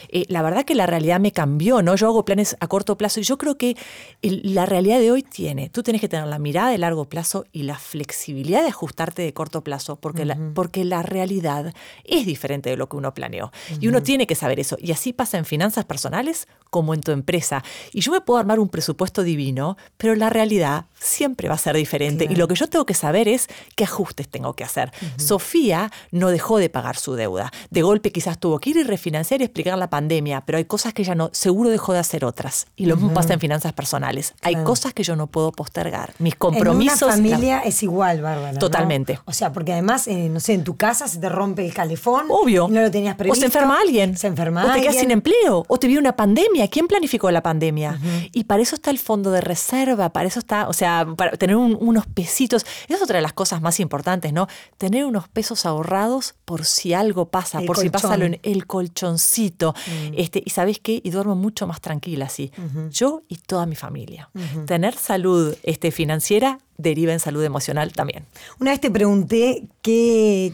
eh, 0.09 0.25
la 0.29 0.41
verdad 0.41 0.63
que 0.65 0.75
la 0.75 0.85
realidad 0.85 1.19
me 1.19 1.31
cambió, 1.31 1.81
¿no? 1.81 1.95
Yo 1.95 2.07
hago 2.07 2.25
planes 2.25 2.55
a 2.59 2.67
corto 2.67 2.97
plazo 2.97 3.19
y 3.19 3.23
yo 3.23 3.37
creo 3.37 3.57
que 3.57 3.75
la 4.21 4.65
realidad 4.65 4.99
de 4.99 5.11
hoy 5.11 5.23
tiene, 5.23 5.69
tú 5.69 5.83
tienes 5.83 6.01
que 6.01 6.09
tener 6.09 6.27
la 6.27 6.39
mirada 6.39 6.69
de 6.69 6.77
largo 6.77 7.05
plazo 7.05 7.45
y 7.51 7.63
la 7.63 7.77
flexibilidad 7.77 8.61
de 8.61 8.69
ajustarte 8.69 9.21
de 9.21 9.33
corto 9.33 9.63
plazo, 9.63 9.95
porque, 9.95 10.25
la, 10.25 10.37
porque 10.53 10.85
la 10.85 11.03
realidad 11.03 11.73
es 12.03 12.25
diferente 12.25 12.69
de 12.69 12.77
lo 12.77 12.87
que 12.87 12.97
uno 12.97 13.13
planeó. 13.13 13.51
Y 13.79 13.87
uno 13.87 14.03
tiene 14.03 14.27
que 14.27 14.35
saber 14.35 14.59
eso. 14.59 14.77
Y 14.79 14.91
así 14.91 15.13
pasa 15.13 15.37
en 15.37 15.45
finanzas 15.45 15.85
personales 15.85 16.47
como 16.69 16.93
en 16.93 17.01
tu 17.01 17.11
empresa. 17.11 17.63
Y 17.91 18.01
yo 18.01 18.11
me 18.11 18.21
puedo 18.21 18.39
armar 18.39 18.59
un 18.59 18.69
presupuesto 18.69 19.23
divino, 19.23 19.77
pero 19.97 20.15
la 20.15 20.29
realidad 20.29 20.82
siempre 21.03 21.49
va 21.49 21.55
a 21.55 21.57
ser 21.57 21.75
diferente. 21.75 22.27
Y 22.29 22.35
lo 22.35 22.47
que 22.47 22.55
yo 22.55 22.67
tengo 22.67 22.85
que 22.85 22.93
saber 22.93 23.27
es 23.27 23.47
qué 23.75 23.83
ajustes 23.83 24.27
tengo 24.27 24.53
que 24.53 24.63
hacer. 24.63 24.91
Sofía 25.17 25.91
no 26.11 26.29
dejó 26.29 26.57
de 26.57 26.69
pagar 26.69 26.95
su 26.97 27.15
deuda. 27.15 27.51
De 27.69 27.81
golpe 27.81 28.11
quizás 28.11 28.39
tuvo 28.39 28.59
que 28.59 28.71
ir 28.71 28.77
y 28.77 28.83
refinanciar 28.83 29.41
y 29.41 29.43
explicar 29.43 29.77
la 29.77 29.89
pandemia, 29.89 30.41
pero 30.45 30.57
hay 30.57 30.65
cosas 30.65 30.93
que 30.93 31.01
ella 31.01 31.15
no, 31.15 31.29
seguro 31.33 31.69
dejó 31.69 31.93
de 31.93 31.99
hacer 31.99 32.25
otras. 32.25 32.67
Y 32.75 32.85
lo 32.85 32.95
mismo 32.95 33.13
pasa 33.13 33.33
en 33.33 33.39
finanzas 33.39 33.73
personales. 33.73 34.33
Hay 34.41 34.55
cosas 34.63 34.93
que 34.93 35.03
yo 35.03 35.15
no 35.15 35.27
puedo 35.27 35.51
postergar. 35.51 36.13
Mis 36.19 36.35
compromisos. 36.35 37.01
En 37.01 37.07
una 37.07 37.13
familia 37.13 37.59
es 37.59 37.83
igual, 37.83 38.21
Bárbara. 38.21 38.57
Totalmente. 38.57 39.19
O 39.25 39.33
sea, 39.33 39.51
porque 39.51 39.73
además, 39.73 40.07
eh, 40.07 40.29
no 40.29 40.39
sé, 40.39 40.53
en 40.53 40.63
tu 40.63 40.75
casa 40.75 41.07
se 41.07 41.19
te 41.19 41.29
rompe 41.29 41.65
el 41.65 41.73
calefón. 41.73 42.27
Obvio. 42.29 42.67
No 42.69 42.81
lo 42.81 42.91
tenías 42.91 43.15
previsto. 43.15 43.37
O 43.37 43.39
se 43.39 43.45
enferma 43.45 43.79
alguien. 43.79 44.17
Se 44.17 44.27
enferma 44.27 44.65
O 44.65 44.73
te 44.73 44.81
quedas 44.81 44.95
sin 44.95 45.11
empleo. 45.11 45.65
O 45.67 45.77
te 45.77 45.87
viene 45.87 45.99
una 45.99 46.15
pandemia. 46.15 46.67
¿Quién 46.69 46.87
planificó 46.87 47.29
la 47.31 47.43
pandemia? 47.43 47.99
Y 48.31 48.45
para 48.45 48.61
eso 48.61 48.75
está 48.75 48.91
el 48.91 48.99
fondo 48.99 49.31
de 49.31 49.41
reserva. 49.41 50.09
Para 50.09 50.27
eso 50.27 50.39
está, 50.39 50.67
o 50.73 50.75
sea, 50.75 51.05
para 51.15 51.37
tener 51.37 51.55
unos 51.55 52.07
pesitos. 52.07 52.65
Es 52.87 52.99
otra 52.99 53.17
de 53.17 53.21
las 53.21 53.33
cosas 53.33 53.61
más 53.61 53.79
importantes, 53.79 54.33
¿no? 54.33 54.47
Tener 54.79 55.05
unos 55.05 55.27
pesos 55.29 55.67
ahorrados 55.67 56.33
por 56.45 56.65
si 56.65 56.95
algo 56.95 57.29
pasa, 57.29 57.61
por 57.61 57.77
si 57.77 57.91
pasa 57.91 58.17
lo 58.17 58.25
en 58.25 58.39
el 58.41 58.65
colchoncito. 58.65 59.75
Mm. 59.85 60.13
Este, 60.17 60.41
y 60.43 60.49
sabes 60.49 60.79
qué? 60.79 60.99
Y 61.03 61.11
duermo 61.11 61.35
mucho 61.35 61.67
más 61.67 61.79
tranquila 61.79 62.25
así. 62.25 62.51
Yo 62.89 63.21
y 63.27 63.35
toda 63.35 63.67
mi 63.67 63.75
familia. 63.75 64.31
Tener 64.65 64.95
salud 64.95 65.55
este, 65.61 65.91
financiera 65.91 66.57
deriva 66.77 67.13
en 67.13 67.19
salud 67.19 67.43
emocional 67.43 67.93
también. 67.93 68.25
Una 68.59 68.71
vez 68.71 68.81
te 68.81 68.91
pregunté 68.91 69.63
qué, 69.81 70.53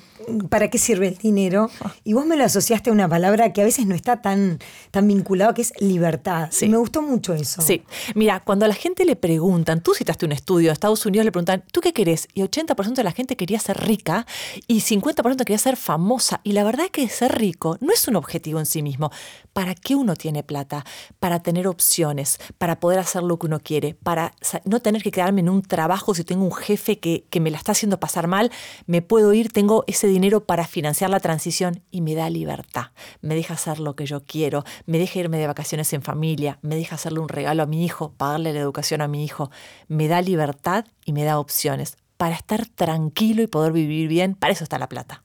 para 0.49 0.69
qué 0.69 0.77
sirve 0.77 1.07
el 1.07 1.17
dinero 1.17 1.69
y 2.03 2.13
vos 2.13 2.25
me 2.25 2.35
lo 2.35 2.43
asociaste 2.43 2.89
a 2.89 2.93
una 2.93 3.07
palabra 3.07 3.53
que 3.53 3.61
a 3.61 3.63
veces 3.63 3.85
no 3.85 3.95
está 3.95 4.21
tan, 4.21 4.59
tan 4.91 5.07
vinculado, 5.07 5.53
que 5.53 5.61
es 5.61 5.73
libertad. 5.79 6.49
Sí. 6.51 6.65
Y 6.65 6.69
me 6.69 6.77
gustó 6.77 7.01
mucho 7.01 7.33
eso. 7.33 7.61
Sí, 7.61 7.83
mira, 8.15 8.39
cuando 8.41 8.65
a 8.65 8.67
la 8.67 8.75
gente 8.75 9.05
le 9.05 9.15
preguntan, 9.15 9.81
tú 9.81 9.93
citaste 9.93 10.25
un 10.25 10.31
estudio, 10.31 10.69
a 10.69 10.73
Estados 10.73 11.05
Unidos 11.05 11.25
le 11.25 11.31
preguntan, 11.31 11.63
¿tú 11.71 11.81
qué 11.81 11.93
querés? 11.93 12.27
Y 12.33 12.41
80% 12.41 12.93
de 12.93 13.03
la 13.03 13.11
gente 13.11 13.35
quería 13.35 13.59
ser 13.59 13.77
rica 13.77 14.25
y 14.67 14.81
50% 14.81 15.37
quería 15.37 15.57
ser 15.57 15.77
famosa. 15.77 16.41
Y 16.43 16.51
la 16.53 16.63
verdad 16.63 16.85
es 16.85 16.91
que 16.91 17.07
ser 17.09 17.37
rico 17.37 17.77
no 17.79 17.93
es 17.93 18.07
un 18.07 18.15
objetivo 18.15 18.59
en 18.59 18.65
sí 18.65 18.81
mismo. 18.81 19.11
¿Para 19.53 19.75
qué 19.75 19.95
uno 19.95 20.15
tiene 20.15 20.43
plata? 20.43 20.85
Para 21.19 21.41
tener 21.41 21.67
opciones, 21.67 22.39
para 22.57 22.79
poder 22.79 22.99
hacer 22.99 23.23
lo 23.23 23.37
que 23.37 23.47
uno 23.47 23.59
quiere, 23.59 23.95
para 23.95 24.33
no 24.65 24.79
tener 24.81 25.01
que 25.01 25.11
quedarme 25.11 25.41
en 25.41 25.49
un 25.49 25.61
trabajo 25.61 26.13
si 26.19 26.25
tengo 26.25 26.43
un 26.43 26.53
jefe 26.53 26.99
que, 26.99 27.25
que 27.29 27.39
me 27.39 27.49
la 27.49 27.57
está 27.57 27.71
haciendo 27.71 27.99
pasar 27.99 28.27
mal, 28.27 28.51
me 28.85 29.01
puedo 29.01 29.33
ir, 29.33 29.51
tengo 29.51 29.83
ese 29.87 30.07
dinero 30.07 30.43
para 30.45 30.67
financiar 30.67 31.09
la 31.09 31.19
transición 31.19 31.81
y 31.91 32.01
me 32.01 32.13
da 32.13 32.29
libertad. 32.29 32.87
Me 33.21 33.35
deja 33.35 33.53
hacer 33.53 33.79
lo 33.79 33.95
que 33.95 34.05
yo 34.05 34.23
quiero, 34.23 34.63
me 34.85 34.99
deja 34.99 35.19
irme 35.19 35.37
de 35.37 35.47
vacaciones 35.47 35.91
en 35.93 36.01
familia, 36.01 36.59
me 36.61 36.75
deja 36.75 36.95
hacerle 36.95 37.19
un 37.19 37.29
regalo 37.29 37.63
a 37.63 37.65
mi 37.65 37.85
hijo, 37.85 38.13
pagarle 38.17 38.53
la 38.53 38.59
educación 38.59 39.01
a 39.01 39.07
mi 39.07 39.23
hijo. 39.23 39.49
Me 39.87 40.07
da 40.07 40.21
libertad 40.21 40.85
y 41.05 41.13
me 41.13 41.23
da 41.23 41.39
opciones 41.39 41.97
para 42.17 42.35
estar 42.35 42.65
tranquilo 42.67 43.41
y 43.41 43.47
poder 43.47 43.71
vivir 43.71 44.09
bien. 44.09 44.35
Para 44.35 44.51
eso 44.51 44.65
está 44.65 44.77
la 44.77 44.89
plata. 44.89 45.23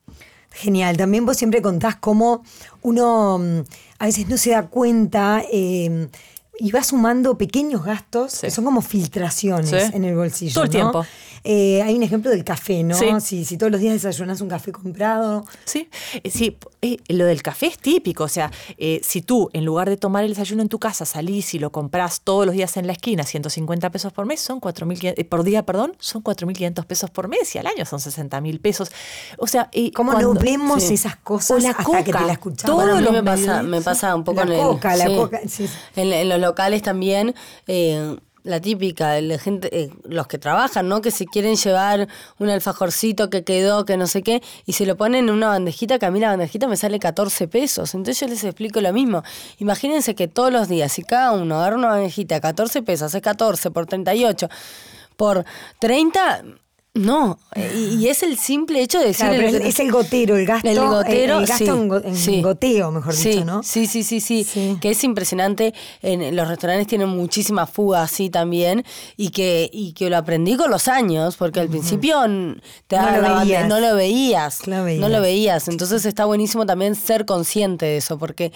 Genial. 0.53 0.97
También 0.97 1.27
vos 1.27 1.37
siempre 1.37 1.61
contás 1.61 1.97
cómo 1.97 2.45
uno 2.83 3.39
mm, 3.39 3.59
a 3.99 4.07
veces 4.07 4.29
no 4.29 4.37
se 4.37 4.51
da 4.51 4.69
cuenta 4.69 5.43
eh, 5.53 6.09
y 6.59 6.71
va 6.71 6.83
sumando 6.83 7.37
pequeños 7.37 7.85
gastos 7.85 8.33
Sí. 8.33 8.41
que 8.43 8.51
son 8.51 8.65
como 8.65 8.81
filtraciones 8.81 9.71
Sí. 9.71 9.91
en 9.93 10.05
el 10.05 10.15
bolsillo. 10.17 10.55
Todo 10.55 10.65
el 10.65 10.69
¿no? 10.71 10.73
tiempo. 10.73 11.07
Eh, 11.45 11.83
hay 11.83 11.95
un 11.95 12.03
ejemplo 12.03 12.31
del 12.31 12.43
café, 12.43 12.83
¿no? 12.83 12.97
Sí. 12.99 13.07
Si, 13.21 13.45
si 13.45 13.59
todos 13.59 13.71
los 13.71 13.81
días 13.81 13.93
desayunas 13.93 14.41
un 14.41 14.49
café 14.49 14.73
comprado. 14.73 15.45
Sí, 15.67 15.89
eh, 16.23 16.31
sí 16.31 16.57
eh, 16.81 16.97
lo 17.09 17.27
del 17.27 17.43
café 17.43 17.67
es 17.67 17.79
típico. 17.79 18.25
O 18.25 18.29
sea, 18.29 18.51
eh, 18.79 19.01
si 19.05 19.21
tú 19.21 19.51
en 19.53 19.65
lugar 19.67 19.91
de 19.91 19.97
tomar 19.99 20.25
el 20.25 20.31
desayuno 20.31 20.63
en 20.63 20.69
tu 20.71 20.79
casa 20.79 21.05
salís 21.05 21.53
y 21.55 21.59
lo 21.59 21.71
compras 21.71 22.23
todos 22.23 22.47
los 22.47 22.55
días 22.55 22.77
en 22.79 22.87
la 22.87 22.95
esquina, 22.95 23.25
150 23.25 23.91
pesos 23.91 24.13
por 24.13 24.25
mes, 24.27 24.41
son 24.41 24.59
4.500, 24.61 25.15
eh, 25.19 25.25
por 25.25 25.45
día, 25.45 25.65
perdón, 25.67 25.95
son 25.99 26.23
4.500 26.23 26.87
pesos 26.87 27.11
por 27.11 27.29
mes 27.29 27.55
y 27.55 27.59
al 27.59 27.67
año 27.67 27.85
son 27.85 27.99
60.000 28.01 28.61
pesos. 28.61 28.91
O 29.39 29.47
sea, 29.47 29.69
eh, 29.73 29.93
¿Cómo 29.93 30.13
cuando- 30.13 30.35
no 30.35 30.41
vemos 30.41 30.83
Sí. 30.83 30.95
esas 30.95 31.17
cosas 31.17 31.51
O 31.51 31.59
la 31.61 31.71
hasta 31.71 31.85
coca, 31.85 32.05
que 32.05 32.13
te 32.13 32.21
la 32.25 32.33
escuchamos? 32.33 32.85
mí 32.97 33.01
los 33.03 33.13
me 33.13 33.23
pasa, 33.23 33.63
me 33.63 33.81
pasa 33.83 34.15
un 34.15 34.25
poco 34.25 34.45
La 34.45 34.55
en 34.55 34.61
el. 34.61 34.67
coca, 34.67 34.97
la 34.97 35.07
sí. 35.07 35.15
coca. 35.17 35.41
En, 35.97 36.13
en 36.13 36.29
los 36.29 36.41
locales 36.41 36.81
también. 36.83 37.35
eh, 37.67 38.17
la 38.45 38.61
típica, 38.61 39.21
la 39.21 39.39
gente, 39.39 39.69
eh, 39.73 39.91
los 40.05 40.27
que 40.27 40.39
trabajan, 40.39 40.87
¿no? 40.89 41.01
Que 41.01 41.11
se 41.11 41.27
quieren 41.27 41.57
llevar 41.57 42.09
un 42.39 42.51
alfajorcito 42.51 43.31
que 43.31 43.43
quedó, 43.43 43.87
que 43.87 43.97
no 43.97 44.07
sé 44.07 44.23
qué, 44.23 44.43
y 44.67 44.75
se 44.75 44.85
lo 44.87 44.97
ponen 44.97 45.29
en 45.29 45.35
una 45.35 45.49
bandejita, 45.49 45.99
que 45.99 46.07
a 46.07 46.11
mí 46.11 46.21
la 46.21 46.29
bandejita 46.29 46.69
me 46.69 46.77
sale 46.77 46.99
14 46.99 47.49
pesos. 47.49 47.95
Entonces 47.95 48.21
yo 48.21 48.29
les 48.29 48.45
explico 48.45 48.81
lo 48.83 48.93
mismo. 48.93 49.23
Imagínense 49.59 50.15
que 50.15 50.29
todos 50.29 50.53
los 50.53 50.69
días, 50.69 50.93
si 50.93 51.03
cada 51.03 51.33
uno 51.33 51.57
agarra 51.57 51.77
una 51.77 51.89
bandejita, 51.89 52.41
14 52.41 52.83
pesos, 52.83 53.15
es 53.15 53.23
14 53.23 53.71
por 53.71 53.87
38, 53.87 54.49
por 55.17 55.45
30, 55.81 56.45
no. 56.95 57.39
Y, 57.57 57.97
y 57.97 58.09
es 58.09 58.23
el 58.23 58.39
simple 58.39 58.81
hecho 58.81 58.99
de 59.01 59.07
decir... 59.07 59.27
Claro, 59.27 59.43
el- 59.49 59.63
es 59.63 59.81
el 59.81 59.91
gotero, 59.91 60.37
el 60.37 60.47
gasto, 60.47 60.69
el 60.69 60.79
gotero, 60.79 61.39
el 61.41 61.47
gasto 61.47 61.65
sí, 61.65 61.71
en, 61.71 61.89
go- 61.89 62.03
en 62.05 62.17
sí. 62.17 62.41
goteo, 62.43 62.91
mejor 62.93 63.15
Sí, 63.15 63.31
dicho, 63.31 63.45
¿no? 63.45 63.63
Sí, 63.63 63.87
sí, 63.87 64.03
sí, 64.05 64.21
sí. 64.21 64.79
Que 64.81 64.91
es 64.91 65.03
impresionante. 65.05 65.75
En 66.03 66.35
los 66.37 66.47
restaurantes 66.49 66.87
tienen 66.87 67.09
muchísima 67.09 67.67
fuga 67.67 68.03
así 68.03 68.31
también. 68.31 68.85
Y 69.17 69.31
que, 69.31 69.69
y 69.73 69.93
que 69.93 70.09
lo 70.09 70.17
aprendí 70.17 70.57
con 70.57 70.71
los 70.71 70.87
años, 70.89 71.37
porque 71.37 71.61
al 71.61 71.69
principio 71.69 72.21
te 72.87 72.97
No 72.97 73.21
lo 73.21 73.39
veías. 73.41 73.69
no 73.69 73.81
lo 73.81 73.95
veías. 73.97 74.61
No 74.69 75.09
lo 75.09 75.21
veías. 75.21 75.69
Entonces 75.69 76.05
está 76.07 76.25
buenísimo 76.27 76.65
también 76.65 76.95
ser 76.95 77.25
consciente 77.27 77.87
de 77.87 77.97
eso, 77.97 78.19
porque 78.19 78.53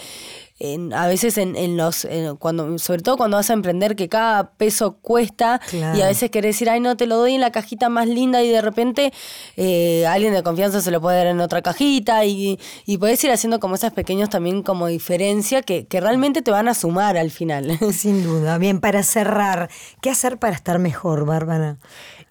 en- 0.59 0.93
a 0.93 1.07
veces 1.07 1.38
en, 1.38 1.55
en 1.57 1.77
los, 1.77 2.05
en- 2.05 2.37
cuando, 2.37 2.79
sobre 2.79 3.03
todo 3.03 3.17
cuando 3.17 3.37
vas 3.37 3.50
a 3.50 3.53
emprender, 3.53 3.95
que 3.97 4.09
cada 4.09 4.50
peso 4.53 4.97
cuesta 5.00 5.61
Claro. 5.71 5.97
y 5.99 6.03
a 6.03 6.07
veces 6.09 6.31
querés 6.31 6.57
decir, 6.57 6.69
ay, 6.71 6.81
no, 6.81 6.97
te 6.97 7.07
lo 7.07 7.17
doy 7.17 7.35
en 7.35 7.41
la 7.41 7.53
cajita 7.53 7.88
más 7.88 8.09
linda 8.09 8.43
y 8.43 8.49
de 8.50 8.61
repente 8.61 9.12
eh, 9.57 10.07
alguien 10.07 10.33
de 10.33 10.43
confianza 10.43 10.81
se 10.81 10.91
lo 10.91 11.00
puede 11.00 11.19
dar 11.19 11.27
en 11.29 11.41
otra 11.41 11.62
cajita 11.62 12.25
y, 12.25 12.59
y 12.87 12.99
puedes 12.99 13.23
ir 13.25 13.31
haciendo 13.31 13.61
como 13.61 13.75
esas 13.77 13.93
pequeños 13.93 14.31
también 14.31 14.62
como 14.62 14.87
diferencia 14.88 15.62
que, 15.62 15.87
que 15.87 16.00
realmente 16.00 16.43
te 16.43 16.50
van 16.50 16.69
a 16.69 16.75
sumar 16.75 17.17
al 17.17 17.31
final. 17.31 17.79
Sin 17.93 18.23
duda. 18.25 18.59
Bien, 18.59 18.81
para 18.81 19.03
cerrar, 19.03 19.68
¿qué 20.01 20.11
hacer 20.11 20.38
para 20.38 20.55
estar 20.55 20.79
mejor, 20.79 21.25
Bárbara? 21.25 21.77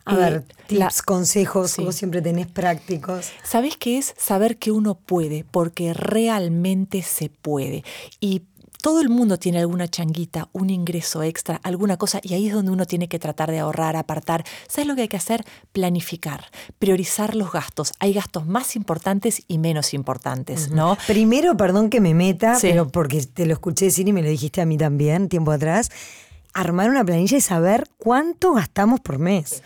A 0.08 0.14
Eh, 0.16 0.18
ver, 0.18 0.44
tips, 0.68 0.80
la- 0.80 0.92
consejos, 1.06 1.72
Sí. 1.72 1.84
vos 1.84 1.96
siempre 1.96 2.22
tenés 2.22 2.48
prácticos. 2.48 3.30
¿Sabés 3.44 3.78
qué 3.78 3.98
es? 3.98 4.14
Saber 4.18 4.58
que 4.58 4.72
uno 4.72 4.96
puede, 4.96 5.44
porque 5.50 5.94
realmente 5.94 7.02
se 7.04 7.30
puede. 7.30 7.84
Y 8.20 8.44
todo 8.84 9.02
el 9.02 9.10
mundo 9.10 9.38
tiene 9.38 9.60
alguna 9.60 9.88
changuita, 9.90 10.48
un 10.54 10.70
ingreso 10.70 11.24
extra, 11.24 11.60
alguna 11.64 11.98
cosa, 11.98 12.20
y 12.24 12.36
ahí 12.36 12.48
es 12.48 12.54
donde 12.54 12.72
uno 12.72 12.86
tiene 12.86 13.10
que 13.10 13.20
tratar 13.20 13.52
de 13.52 13.60
ahorrar, 13.60 13.96
apartar. 13.98 14.46
¿Sabes 14.70 14.88
lo 14.88 14.96
que 14.96 15.02
hay 15.02 15.08
que 15.08 15.18
hacer? 15.18 15.44
Planificar, 15.74 16.46
priorizar 16.80 17.36
los 17.36 17.52
gastos. 17.52 17.92
Hay 18.00 18.14
gastos 18.14 18.46
más 18.46 18.76
importantes 18.76 19.44
y 19.48 19.58
menos 19.58 19.94
importantes, 19.94 20.70
¿no? 20.72 20.98
Primero, 21.08 21.58
perdón 21.58 21.90
que 21.90 22.00
me 22.00 22.14
meta, 22.14 22.56
Sí. 22.56 22.68
pero 22.70 22.88
porque 22.88 23.22
te 23.26 23.46
lo 23.46 23.54
escuché 23.54 23.86
decir 23.86 24.08
y 24.08 24.14
me 24.14 24.22
lo 24.22 24.30
dijiste 24.30 24.62
a 24.62 24.66
mí 24.66 24.78
también 24.78 25.28
tiempo 25.28 25.52
atrás. 25.52 25.90
Armar 26.60 26.90
una 26.90 27.06
planilla 27.06 27.38
y 27.38 27.42
saber 27.42 27.88
cuánto 27.98 28.54
gastamos 28.54 29.00
por 29.00 29.20
mes. 29.20 29.62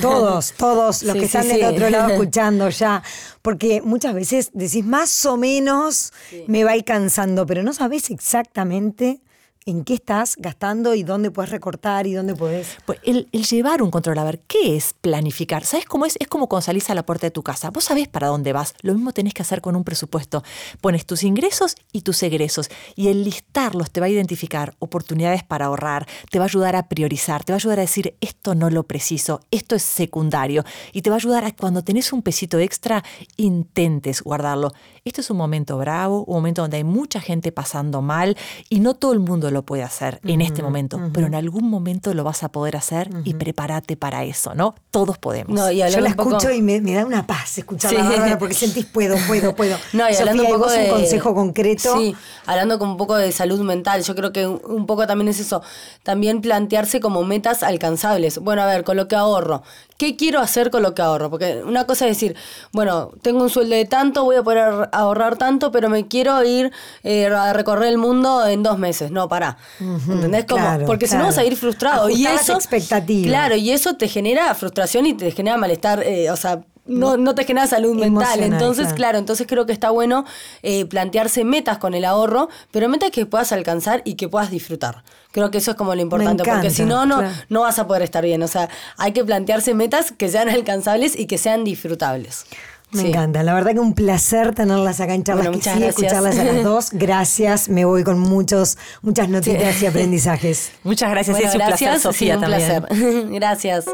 Todos, 0.00 0.52
todos 0.56 1.02
los 1.02 1.14
Sí, 1.14 1.20
que 1.20 1.28
sí, 1.28 1.36
están 1.38 1.48
del 1.48 1.58
sí. 1.58 1.64
otro 1.64 1.90
lado 1.90 2.08
escuchando 2.12 2.68
ya. 2.68 3.02
Porque 3.42 3.82
muchas 3.82 4.14
veces 4.14 4.50
decís 4.52 4.84
más 4.84 5.26
o 5.26 5.36
menos 5.36 6.12
me 6.46 6.62
va 6.64 6.72
alcanzando, 6.72 7.46
pero 7.46 7.62
no 7.62 7.72
sabes 7.72 8.10
exactamente 8.10 9.20
en 9.66 9.84
qué 9.84 9.94
estás 9.94 10.36
gastando 10.38 10.94
y 10.94 11.02
dónde 11.02 11.30
puedes 11.30 11.50
recortar 11.50 12.06
y 12.06 12.14
dónde 12.14 12.34
puedes. 12.34 12.76
Pues 12.86 12.98
el, 13.04 13.26
llevar 13.30 13.82
un 13.82 13.90
control, 13.90 14.18
a 14.18 14.24
ver, 14.24 14.40
¿qué 14.40 14.76
es 14.76 14.94
planificar? 15.00 15.64
¿Sabes 15.64 15.86
cómo 15.86 16.06
es? 16.06 16.16
Es 16.18 16.28
como 16.28 16.48
cuando 16.48 16.62
salís 16.62 16.88
a 16.90 16.94
la 16.94 17.04
puerta 17.04 17.26
de 17.26 17.30
tu 17.30 17.42
casa. 17.42 17.70
Vos 17.70 17.84
sabés 17.84 18.08
para 18.08 18.28
dónde 18.28 18.52
vas. 18.52 18.74
Lo 18.80 18.94
mismo 18.94 19.12
tenés 19.12 19.34
que 19.34 19.42
hacer 19.42 19.60
con 19.60 19.76
un 19.76 19.84
presupuesto. 19.84 20.42
Pones 20.80 21.04
tus 21.06 21.22
ingresos 21.22 21.76
y 21.92 22.02
tus 22.02 22.22
egresos. 22.22 22.70
Y 22.96 23.08
el 23.08 23.22
listarlos 23.24 23.90
te 23.90 24.00
va 24.00 24.06
a 24.06 24.10
identificar 24.10 24.74
oportunidades 24.78 25.44
para 25.44 25.66
ahorrar, 25.66 26.06
te 26.30 26.38
va 26.38 26.46
a 26.46 26.48
ayudar 26.48 26.76
a 26.76 26.88
priorizar, 26.88 27.44
te 27.44 27.52
va 27.52 27.56
a 27.56 27.58
ayudar 27.58 27.78
a 27.78 27.82
decir, 27.82 28.16
esto 28.20 28.54
no 28.54 28.70
lo 28.70 28.84
preciso, 28.84 29.40
esto 29.50 29.76
es 29.76 29.82
secundario. 29.82 30.64
Y 30.92 31.02
te 31.02 31.10
va 31.10 31.16
a 31.16 31.18
ayudar 31.18 31.44
a 31.44 31.52
cuando 31.52 31.84
tenés 31.84 32.12
un 32.12 32.22
pesito 32.22 32.58
extra, 32.58 33.04
intentes 33.36 34.22
guardarlo. 34.22 34.72
Esto 35.04 35.20
es 35.22 35.30
un 35.30 35.36
momento 35.38 35.78
bravo, 35.78 36.24
un 36.24 36.34
momento 36.36 36.62
donde 36.62 36.76
hay 36.78 36.84
mucha 36.84 37.20
gente 37.20 37.52
pasando 37.52 38.02
mal 38.02 38.36
y 38.68 38.80
no 38.80 38.94
todo 38.94 39.12
el 39.12 39.20
mundo 39.20 39.50
lo 39.50 39.62
puede 39.62 39.82
hacer 39.82 40.20
en 40.24 40.40
este 40.40 40.62
momento, 40.62 41.00
pero 41.12 41.26
en 41.26 41.34
algún 41.34 41.68
momento 41.70 42.12
lo 42.14 42.22
vas 42.24 42.42
a 42.42 42.50
poder 42.50 42.76
hacer 42.76 43.10
y 43.24 43.34
prepárate 43.34 43.96
para 43.96 44.24
eso, 44.24 44.54
¿no? 44.54 44.74
Todos 44.90 45.18
podemos. 45.18 45.54
No, 45.58 45.70
y 45.70 45.78
Yo 45.78 46.00
la 46.00 46.14
poco- 46.14 46.36
escucho 46.36 46.52
y 46.52 46.62
me, 46.62 46.80
me 46.80 46.94
da 46.94 47.04
una 47.06 47.26
paz 47.26 47.58
escucharla, 47.58 48.28
Sí. 48.30 48.34
Porque 48.38 48.54
sentís 48.54 48.86
puedo, 48.86 49.16
puedo, 49.26 49.54
puedo. 49.54 49.76
No, 49.92 50.08
y 50.08 50.12
Sofía, 50.14 50.20
hablando 50.32 50.42
un 50.42 50.48
¿y 50.48 50.52
poco 50.52 50.64
vos 50.64 50.72
de 50.74 50.84
un 50.84 50.90
consejo 50.90 51.34
concreto. 51.34 51.96
Sí, 51.96 52.14
hablando 52.46 52.78
como 52.78 52.92
un 52.92 52.96
poco 52.98 53.16
de 53.16 53.32
salud 53.32 53.60
mental, 53.60 54.02
yo 54.02 54.14
creo 54.14 54.32
que 54.32 54.46
un, 54.46 54.60
un 54.64 54.86
poco 54.86 55.06
también 55.06 55.28
es 55.28 55.40
eso, 55.40 55.62
también 56.02 56.40
plantearse 56.40 57.00
como 57.00 57.22
metas 57.24 57.62
alcanzables. 57.62 58.38
Bueno, 58.38 58.62
a 58.62 58.66
ver, 58.66 58.84
con 58.84 58.96
lo 58.96 59.08
que 59.08 59.16
ahorro, 59.16 59.62
¿qué 60.00 60.16
quiero 60.16 60.40
hacer 60.40 60.70
con 60.70 60.82
lo 60.82 60.94
que 60.94 61.02
ahorro? 61.02 61.28
Porque 61.28 61.60
una 61.62 61.84
cosa 61.84 62.06
es 62.06 62.16
decir, 62.16 62.34
bueno, 62.72 63.10
tengo 63.20 63.42
un 63.42 63.50
sueldo 63.50 63.76
de 63.76 63.84
tanto, 63.84 64.24
voy 64.24 64.36
a 64.36 64.42
poder 64.42 64.58
ahor- 64.64 64.88
ahorrar 64.92 65.36
tanto, 65.36 65.70
pero 65.70 65.90
me 65.90 66.08
quiero 66.08 66.42
ir 66.42 66.72
eh, 67.02 67.26
a 67.26 67.52
recorrer 67.52 67.88
el 67.90 67.98
mundo 67.98 68.46
en 68.46 68.62
dos 68.62 68.78
meses. 68.78 69.10
No, 69.10 69.28
pará. 69.28 69.58
¿Entendés? 69.78 70.46
Como, 70.46 70.62
claro, 70.64 70.86
porque 70.86 71.06
si 71.06 71.16
no 71.16 71.24
vas 71.24 71.36
a 71.36 71.44
ir 71.44 71.54
frustrado. 71.54 72.08
y 72.08 72.24
eso, 72.26 72.54
expectativas. 72.54 73.28
Claro, 73.28 73.56
y 73.56 73.70
eso 73.72 73.94
te 73.96 74.08
genera 74.08 74.54
frustración 74.54 75.04
y 75.04 75.12
te 75.12 75.30
genera 75.32 75.58
malestar, 75.58 76.02
eh, 76.02 76.30
o 76.30 76.36
sea, 76.36 76.62
no, 76.90 77.16
no 77.16 77.34
te 77.34 77.44
genera 77.44 77.66
salud 77.66 77.94
mental. 77.94 78.08
Emocional, 78.40 78.52
Entonces, 78.52 78.84
claro. 78.86 78.96
claro, 78.96 79.18
entonces 79.18 79.46
creo 79.48 79.64
que 79.66 79.72
está 79.72 79.90
bueno 79.90 80.24
eh, 80.62 80.84
plantearse 80.86 81.44
metas 81.44 81.78
con 81.78 81.94
el 81.94 82.04
ahorro, 82.04 82.48
pero 82.70 82.88
metas 82.88 83.10
que 83.10 83.24
puedas 83.26 83.52
alcanzar 83.52 84.02
y 84.04 84.14
que 84.14 84.28
puedas 84.28 84.50
disfrutar. 84.50 85.02
Creo 85.32 85.50
que 85.50 85.58
eso 85.58 85.70
es 85.70 85.76
como 85.76 85.94
lo 85.94 86.00
importante, 86.02 86.42
porque 86.44 86.70
si 86.70 86.84
no, 86.84 87.06
no, 87.06 87.18
claro. 87.18 87.32
no 87.48 87.60
vas 87.62 87.78
a 87.78 87.86
poder 87.86 88.02
estar 88.02 88.24
bien. 88.24 88.42
O 88.42 88.48
sea, 88.48 88.68
hay 88.96 89.12
que 89.12 89.24
plantearse 89.24 89.74
metas 89.74 90.12
que 90.12 90.28
sean 90.28 90.48
alcanzables 90.48 91.18
y 91.18 91.26
que 91.26 91.38
sean 91.38 91.64
disfrutables. 91.64 92.44
Me 92.92 93.02
Sí. 93.02 93.08
encanta, 93.10 93.44
la 93.44 93.54
verdad 93.54 93.70
que 93.72 93.78
un 93.78 93.94
placer 93.94 94.52
tenerlas 94.52 95.00
acá 95.00 95.14
en 95.14 95.22
charlas 95.22 95.46
Bueno, 95.46 95.58
que 95.62 95.62
sí, 95.62 95.70
gracias. 95.78 95.90
escucharlas 95.90 96.36
a 96.36 96.42
las 96.42 96.64
dos. 96.64 96.88
Gracias, 96.90 97.68
me 97.68 97.84
voy 97.84 98.02
con 98.02 98.18
muchos, 98.18 98.78
muchas 99.02 99.28
notitas 99.28 99.80
y 99.80 99.86
aprendizajes. 99.86 100.72
Muchas 100.82 101.08
gracias, 101.08 101.36
Bueno, 101.36 101.48
es 101.48 101.54
un 101.54 101.60
placer, 101.60 101.86
gracias, 101.86 102.02
Sofía, 102.02 102.34
sí, 102.34 102.44
un 102.44 102.50
también. 102.50 102.82
placer. 102.82 103.28
gracias. 103.30 103.84